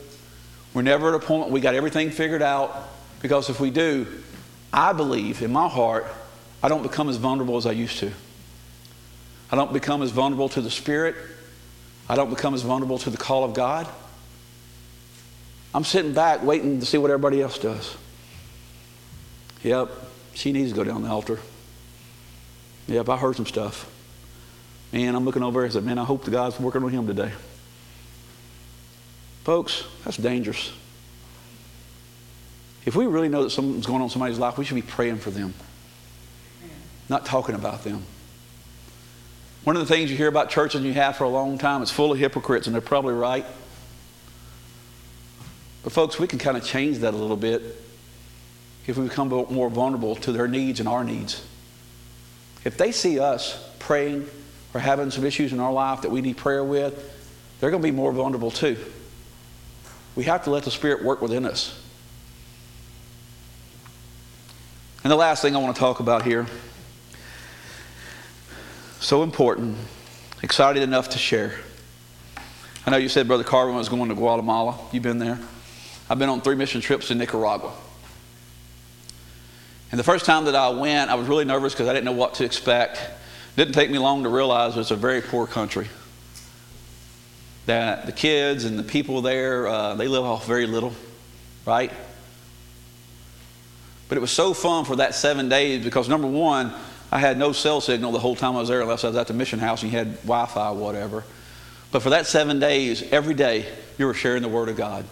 [0.73, 2.89] We're never at a point where we got everything figured out.
[3.21, 4.07] Because if we do,
[4.73, 6.07] I believe in my heart,
[6.63, 8.13] I don't become as vulnerable as I used to.
[9.51, 11.15] I don't become as vulnerable to the Spirit.
[12.09, 13.89] I don't become as vulnerable to the call of God.
[15.75, 17.97] I'm sitting back waiting to see what everybody else does.
[19.63, 19.91] Yep,
[20.35, 21.39] she needs to go down the altar.
[22.87, 23.91] Yep, I heard some stuff.
[24.93, 27.33] Man, I'm looking over and said, man, I hope the God's working on him today.
[29.45, 30.73] Folks, that's dangerous.
[32.85, 35.19] If we really know that something's going on in somebody's life, we should be praying
[35.19, 35.55] for them,
[37.09, 38.05] not talking about them.
[39.65, 41.83] One of the things you hear about churches and you have for a long time
[41.83, 43.47] is full of hypocrites, and they're probably right.
[45.83, 47.63] But, folks, we can kind of change that a little bit
[48.87, 51.45] if we become more vulnerable to their needs and our needs.
[52.65, 54.27] If they see us praying
[54.73, 57.11] or having some issues in our life that we need prayer with,
[57.61, 58.77] they're going to be more vulnerable too.
[60.17, 61.81] We have to let the Spirit work within us.
[65.03, 66.47] And the last thing I want to talk about here,
[69.01, 69.77] so important,
[70.43, 71.55] excited enough to share.
[72.87, 74.79] I know you said Brother Carvin was going to Guatemala.
[74.93, 75.39] You've been there.
[76.09, 77.73] I've been on three mission trips to Nicaragua.
[79.95, 82.11] And the first time that I went, I was really nervous because I didn't know
[82.11, 83.01] what to expect.
[83.55, 85.87] Didn't take me long to realize it's a very poor country
[87.67, 90.93] that the kids and the people there, uh, they live off very little,
[91.65, 91.93] right?
[94.09, 96.73] But it was so fun for that seven days because number one,
[97.13, 99.29] I had no cell signal the whole time I was there unless I was at
[99.29, 101.23] the mission house and you had Wi Fi or whatever.
[101.93, 105.05] But for that seven days, every day, you were sharing the Word of God.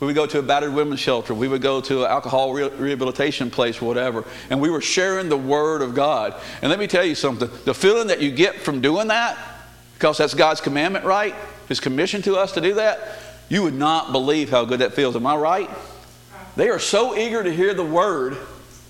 [0.00, 1.34] We would go to a battered women's shelter.
[1.34, 4.24] We would go to an alcohol re- rehabilitation place, whatever.
[4.50, 6.34] And we were sharing the Word of God.
[6.62, 9.38] And let me tell you something the feeling that you get from doing that,
[9.94, 11.34] because that's God's commandment, right?
[11.68, 13.18] His commission to us to do that,
[13.48, 15.16] you would not believe how good that feels.
[15.16, 15.70] Am I right?
[16.56, 18.36] They are so eager to hear the word,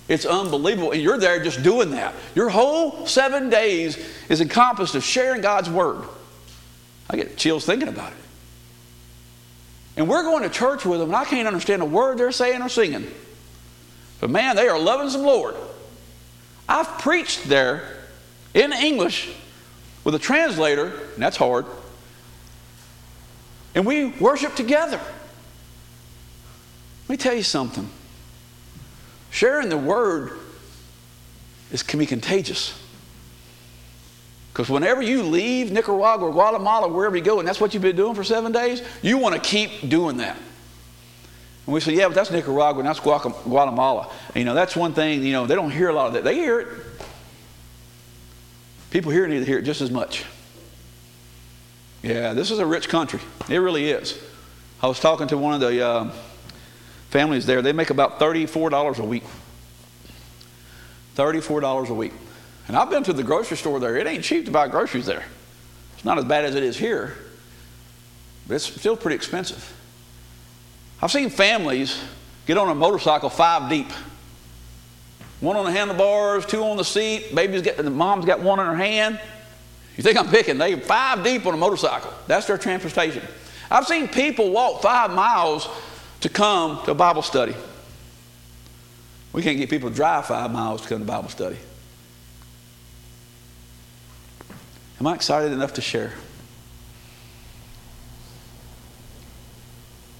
[0.08, 0.92] it's unbelievable.
[0.92, 2.14] And you're there just doing that.
[2.34, 3.98] Your whole seven days
[4.28, 6.04] is encompassed of sharing God's word.
[7.08, 8.18] I get chills thinking about it.
[9.96, 12.62] And we're going to church with them, and I can't understand a word they're saying
[12.62, 13.06] or singing.
[14.20, 15.54] But man, they are loving some Lord.
[16.68, 17.98] I've preached there
[18.54, 19.30] in English
[20.02, 21.66] with a translator, and that's hard
[23.74, 25.00] and we worship together.
[27.02, 27.88] Let me tell you something.
[29.30, 30.38] Sharing the word
[31.72, 32.80] is, can be contagious.
[34.54, 37.96] Because whenever you leave Nicaragua or Guatemala, wherever you go, and that's what you've been
[37.96, 40.36] doing for seven days, you want to keep doing that.
[41.66, 44.12] And we say, yeah, but that's Nicaragua and that's Guatemala.
[44.28, 46.22] And, you know, that's one thing, you know, they don't hear a lot of that.
[46.22, 46.68] They hear it.
[48.92, 50.24] People here need to hear it just as much.
[52.04, 53.18] Yeah, this is a rich country.
[53.50, 54.22] It really is.
[54.80, 56.10] I was talking to one of the uh,
[57.10, 57.60] families there.
[57.60, 59.24] They make about $34 a week.
[61.16, 62.12] $34 a week.
[62.66, 63.96] And I've been to the grocery store there.
[63.96, 65.24] It ain't cheap to buy groceries there.
[65.94, 67.14] It's not as bad as it is here,
[68.46, 69.72] but it's still pretty expensive.
[71.02, 72.02] I've seen families
[72.46, 73.90] get on a motorcycle five deep.
[75.40, 77.34] One on the handlebars, two on the seat.
[77.34, 79.20] Baby's got the mom's got one in her hand.
[79.96, 80.56] You think I'm picking?
[80.58, 82.12] They five deep on a motorcycle.
[82.26, 83.22] That's their transportation.
[83.70, 85.68] I've seen people walk five miles
[86.20, 87.54] to come to a Bible study.
[89.32, 91.58] We can't get people to drive five miles to come to Bible study.
[95.04, 96.14] Am I excited enough to share?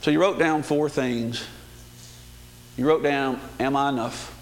[0.02, 1.43] So you wrote down four things.
[2.77, 4.39] You wrote down, Am I enough?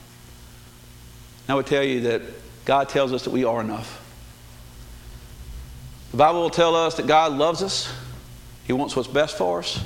[1.48, 2.22] I would tell you that
[2.64, 4.00] God tells us that we are enough.
[6.10, 7.88] The Bible will tell us that God loves us,
[8.64, 9.80] He wants what's best for us.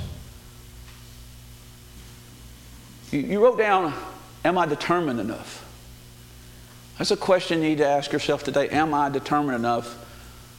[3.11, 3.93] You, you wrote down,
[4.43, 5.63] Am I determined enough?
[6.97, 8.69] That's a question you need to ask yourself today.
[8.69, 10.05] Am I determined enough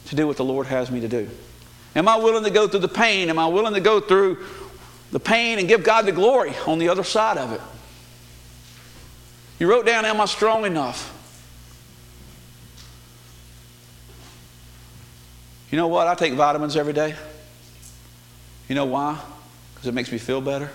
[0.09, 1.29] to do what the Lord has me to do?
[1.95, 3.31] Am I willing to go through the pain?
[3.31, 4.39] Am I willing to go through
[5.11, 7.61] the pain and give God the glory on the other side of it.
[9.59, 11.15] You wrote down, Am I strong enough?
[15.71, 16.07] You know what?
[16.07, 17.15] I take vitamins every day.
[18.69, 19.19] You know why?
[19.75, 20.71] Because it makes me feel better.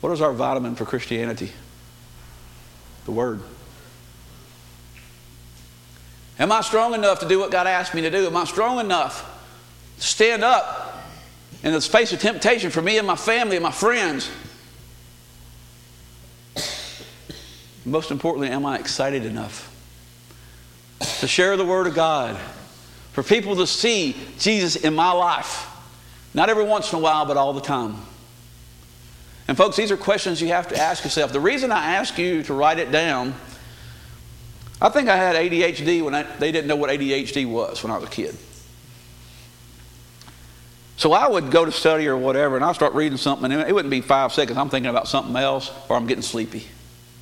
[0.00, 1.52] What is our vitamin for Christianity?
[3.04, 3.40] The Word.
[6.40, 8.26] Am I strong enough to do what God asked me to do?
[8.26, 9.24] Am I strong enough
[9.98, 10.90] to stand up
[11.62, 14.30] in the face of temptation for me and my family and my friends.
[17.84, 19.66] Most importantly, am I excited enough
[21.20, 22.36] to share the Word of God
[23.12, 25.66] for people to see Jesus in my life?
[26.32, 27.96] Not every once in a while, but all the time.
[29.48, 31.32] And, folks, these are questions you have to ask yourself.
[31.32, 33.34] The reason I ask you to write it down,
[34.80, 37.96] I think I had ADHD when I, they didn't know what ADHD was when I
[37.96, 38.36] was a kid.
[40.96, 43.74] So I would go to study or whatever, and I'd start reading something, and it
[43.74, 44.58] wouldn't be five seconds.
[44.58, 46.66] I'm thinking about something else, or I'm getting sleepy,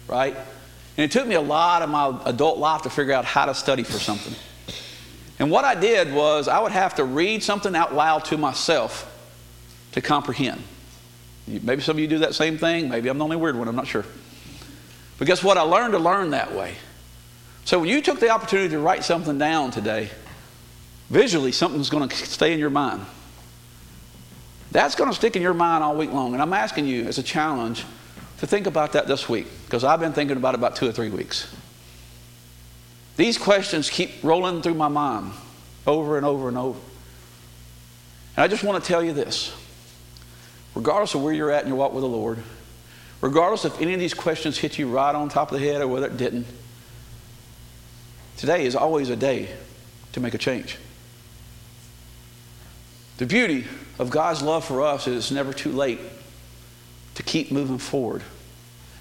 [0.08, 0.34] right?
[0.34, 3.54] And it took me a lot of my adult life to figure out how to
[3.54, 4.34] study for something.
[5.38, 9.14] And what I did was I would have to read something out loud to myself
[9.92, 10.62] to comprehend.
[11.46, 12.88] Maybe some of you do that same thing.
[12.88, 13.68] Maybe I'm the only weird one.
[13.68, 14.04] I'm not sure.
[15.18, 15.56] But guess what?
[15.56, 16.74] I learned to learn that way.
[17.68, 20.08] So when you took the opportunity to write something down today,
[21.10, 23.04] visually something's going to stay in your mind.
[24.72, 26.32] That's going to stick in your mind all week long.
[26.32, 27.84] And I'm asking you as a challenge
[28.38, 30.92] to think about that this week because I've been thinking about it about two or
[30.92, 31.54] three weeks.
[33.18, 35.32] These questions keep rolling through my mind
[35.86, 36.80] over and over and over.
[38.34, 39.54] And I just want to tell you this
[40.74, 42.38] regardless of where you're at in your walk with the Lord,
[43.20, 45.88] regardless if any of these questions hit you right on top of the head or
[45.88, 46.46] whether it didn't,
[48.38, 49.50] today is always a day
[50.12, 50.78] to make a change.
[53.18, 53.66] The beauty
[53.98, 56.00] of God's love for us is it's never too late
[57.16, 58.22] to keep moving forward.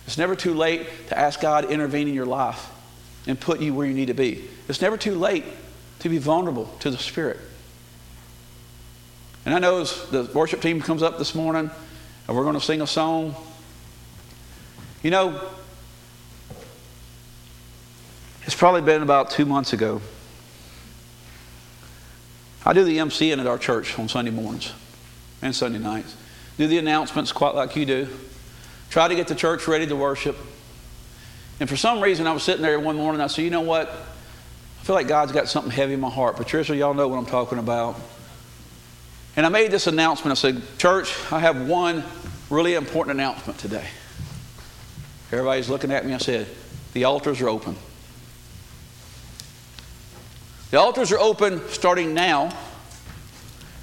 [0.08, 2.70] It's never too late to ask God to intervene in your life
[3.28, 4.44] and put you where you need to be.
[4.68, 5.46] It's never too late
[6.00, 7.38] to be vulnerable to the Spirit.
[9.46, 11.70] And I know as the worship team comes up this morning
[12.28, 13.36] and we're going to sing a song,
[15.04, 15.40] you know,
[18.48, 20.02] it's probably been about two months ago.
[22.66, 24.72] I do the MCing at our church on Sunday mornings
[25.42, 26.16] and Sunday nights.
[26.58, 28.08] Do the announcements quite like you do.
[28.90, 30.38] Try to get the church ready to worship.
[31.60, 33.20] And for some reason, I was sitting there one morning.
[33.20, 33.90] I said, you know what?
[33.90, 36.38] I feel like God's got something heavy in my heart.
[36.38, 38.00] Patricia, y'all know what I'm talking about.
[39.36, 40.32] And I made this announcement.
[40.32, 42.04] I said, Church, I have one
[42.50, 43.88] really important announcement today.
[45.34, 46.14] Everybody's looking at me.
[46.14, 46.48] I said,
[46.94, 47.76] The altars are open.
[50.72, 52.52] The altars are open starting now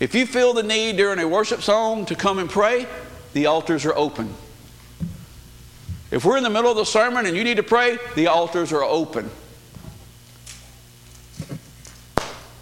[0.00, 2.86] if you feel the need during a worship song to come and pray,
[3.32, 4.34] the altars are open.
[6.10, 8.72] If we're in the middle of the sermon and you need to pray, the altars
[8.72, 9.30] are open.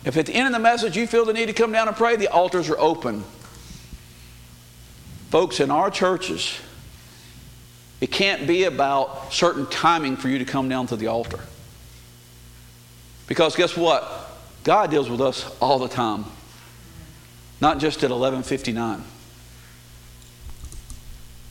[0.05, 1.97] If at the end of the message you feel the need to come down and
[1.97, 3.25] pray, the altars are open.
[5.31, 6.61] Folks, in our churches,
[8.01, 11.41] it can't be about certain timing for you to come down to the altar.
[13.27, 14.31] Because guess what?
[14.65, 16.25] God deals with us all the time
[17.63, 19.05] not just at 11:59.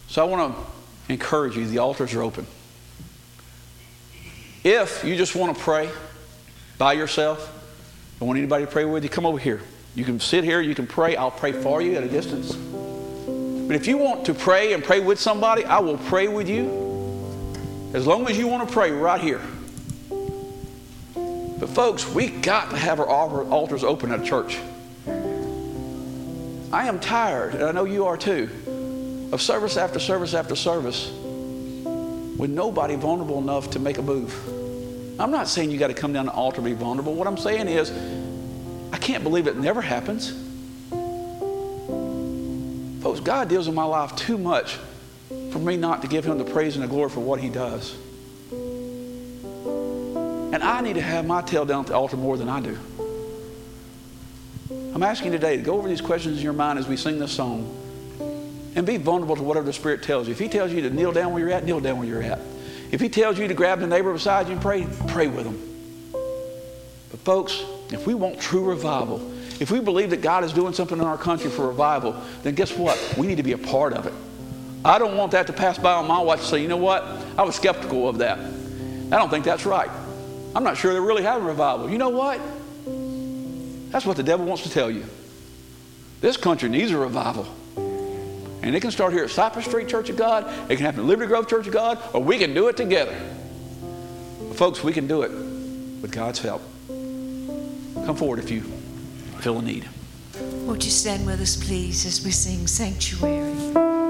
[0.09, 2.45] So I want to encourage you the altars are open.
[4.61, 5.89] If you just want to pray
[6.77, 7.39] by yourself,
[8.19, 9.61] don't want anybody to pray with you, come over here.
[9.95, 11.15] You can sit here, you can pray.
[11.15, 12.53] I'll pray for you at a distance.
[12.53, 16.65] But if you want to pray and pray with somebody, I will pray with you.
[17.93, 19.41] As long as you want to pray right here.
[21.61, 24.57] But folks, we got to have our altars open at a church.
[26.73, 28.49] I am tired, and I know you are too,
[29.31, 34.35] of service after service after service with nobody vulnerable enough to make a move.
[35.19, 37.13] I'm not saying you got to come down the altar to be vulnerable.
[37.13, 37.91] What I'm saying is,
[38.91, 40.31] I can't believe it never happens.
[43.03, 44.79] Folks, God deals in my life too much
[45.51, 47.95] for me not to give Him the praise and the glory for what He does.
[50.51, 52.77] And I need to have my tail down at the altar more than I do.
[54.93, 57.31] I'm asking today to go over these questions in your mind as we sing this
[57.31, 57.77] song
[58.75, 60.33] and be vulnerable to whatever the Spirit tells you.
[60.33, 62.39] If He tells you to kneel down where you're at, kneel down where you're at.
[62.91, 66.11] If He tells you to grab the neighbor beside you and pray, pray with them.
[67.11, 70.97] But, folks, if we want true revival, if we believe that God is doing something
[70.97, 72.97] in our country for revival, then guess what?
[73.17, 74.13] We need to be a part of it.
[74.83, 77.03] I don't want that to pass by on my watch and say, you know what?
[77.37, 78.39] I was skeptical of that.
[78.39, 79.89] I don't think that's right.
[80.55, 81.89] I'm not sure they're really having revival.
[81.89, 82.39] You know what?
[83.91, 85.05] That's what the devil wants to tell you.
[86.19, 87.47] This country needs a revival.
[88.63, 91.05] And it can start here at Cypress Street Church of God, it can happen at
[91.05, 93.17] Liberty Grove Church of God, or we can do it together.
[94.47, 96.61] But folks, we can do it with God's help.
[96.87, 98.61] Come forward if you
[99.39, 99.87] feel a need.
[100.65, 104.00] Won't you stand with us, please, as we sing Sanctuary?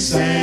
[0.00, 0.39] For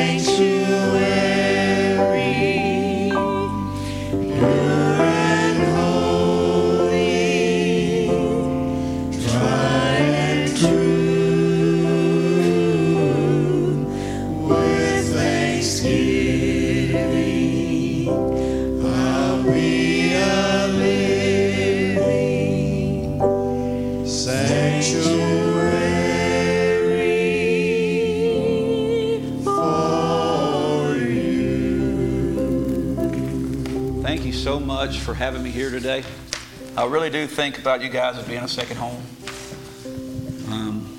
[35.18, 36.03] having me here today.
[36.77, 39.03] I really do think about you guys as being a second home.
[40.52, 40.95] Um,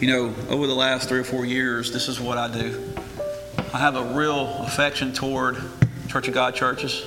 [0.00, 2.92] you know, over the last three or four years, this is what I do.
[3.72, 5.62] I have a real affection toward
[6.08, 7.06] Church of God churches.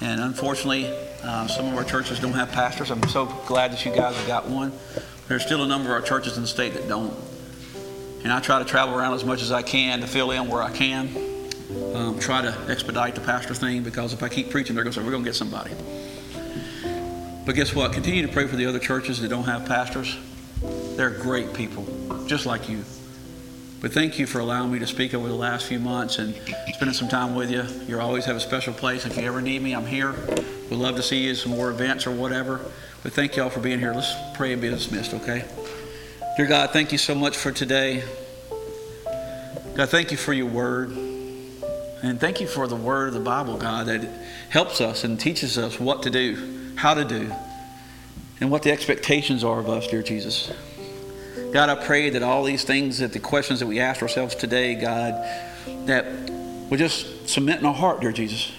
[0.00, 0.86] And unfortunately,
[1.22, 2.90] uh, some of our churches don't have pastors.
[2.90, 4.72] I'm so glad that you guys have got one.
[5.28, 7.14] There's still a number of our churches in the state that don't.
[8.24, 10.62] And I try to travel around as much as I can to fill in where
[10.62, 11.35] I can
[12.20, 15.04] try to expedite the pastor thing because if I keep preaching, they're going to say,
[15.04, 15.70] we're going to get somebody.
[17.44, 17.92] But guess what?
[17.92, 20.16] Continue to pray for the other churches that don't have pastors.
[20.96, 21.86] They're great people,
[22.26, 22.84] just like you.
[23.80, 26.34] But thank you for allowing me to speak over the last few months and
[26.74, 27.64] spending some time with you.
[27.86, 29.06] You always have a special place.
[29.06, 30.14] If you ever need me, I'm here.
[30.70, 32.60] We'd love to see you at some more events or whatever.
[33.02, 33.92] But thank you all for being here.
[33.92, 35.44] Let's pray and be dismissed, okay?
[36.36, 38.02] Dear God, thank you so much for today.
[39.76, 41.05] God, thank you for your word.
[42.02, 44.02] And thank you for the word of the Bible, God, that
[44.50, 47.32] helps us and teaches us what to do, how to do,
[48.38, 50.52] and what the expectations are of us, dear Jesus.
[51.52, 54.74] God, I pray that all these things, that the questions that we ask ourselves today,
[54.74, 55.14] God,
[55.86, 56.04] that
[56.68, 58.52] we just cement in our heart, dear Jesus.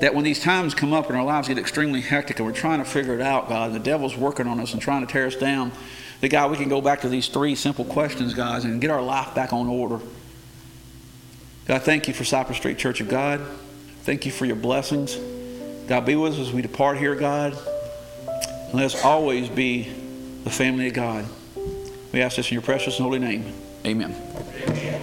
[0.00, 2.78] That when these times come up and our lives get extremely hectic and we're trying
[2.78, 5.26] to figure it out, God, and the devil's working on us and trying to tear
[5.26, 5.72] us down,
[6.20, 9.02] that God, we can go back to these three simple questions, guys, and get our
[9.02, 9.98] life back on order.
[11.66, 13.40] God, thank you for Cypress Street Church of God.
[14.02, 15.16] Thank you for your blessings.
[15.86, 17.56] God, be with us as we depart here, God.
[18.26, 19.84] And let us always be
[20.44, 21.24] the family of God.
[22.12, 23.52] We ask this in your precious and holy name.
[23.86, 24.93] Amen.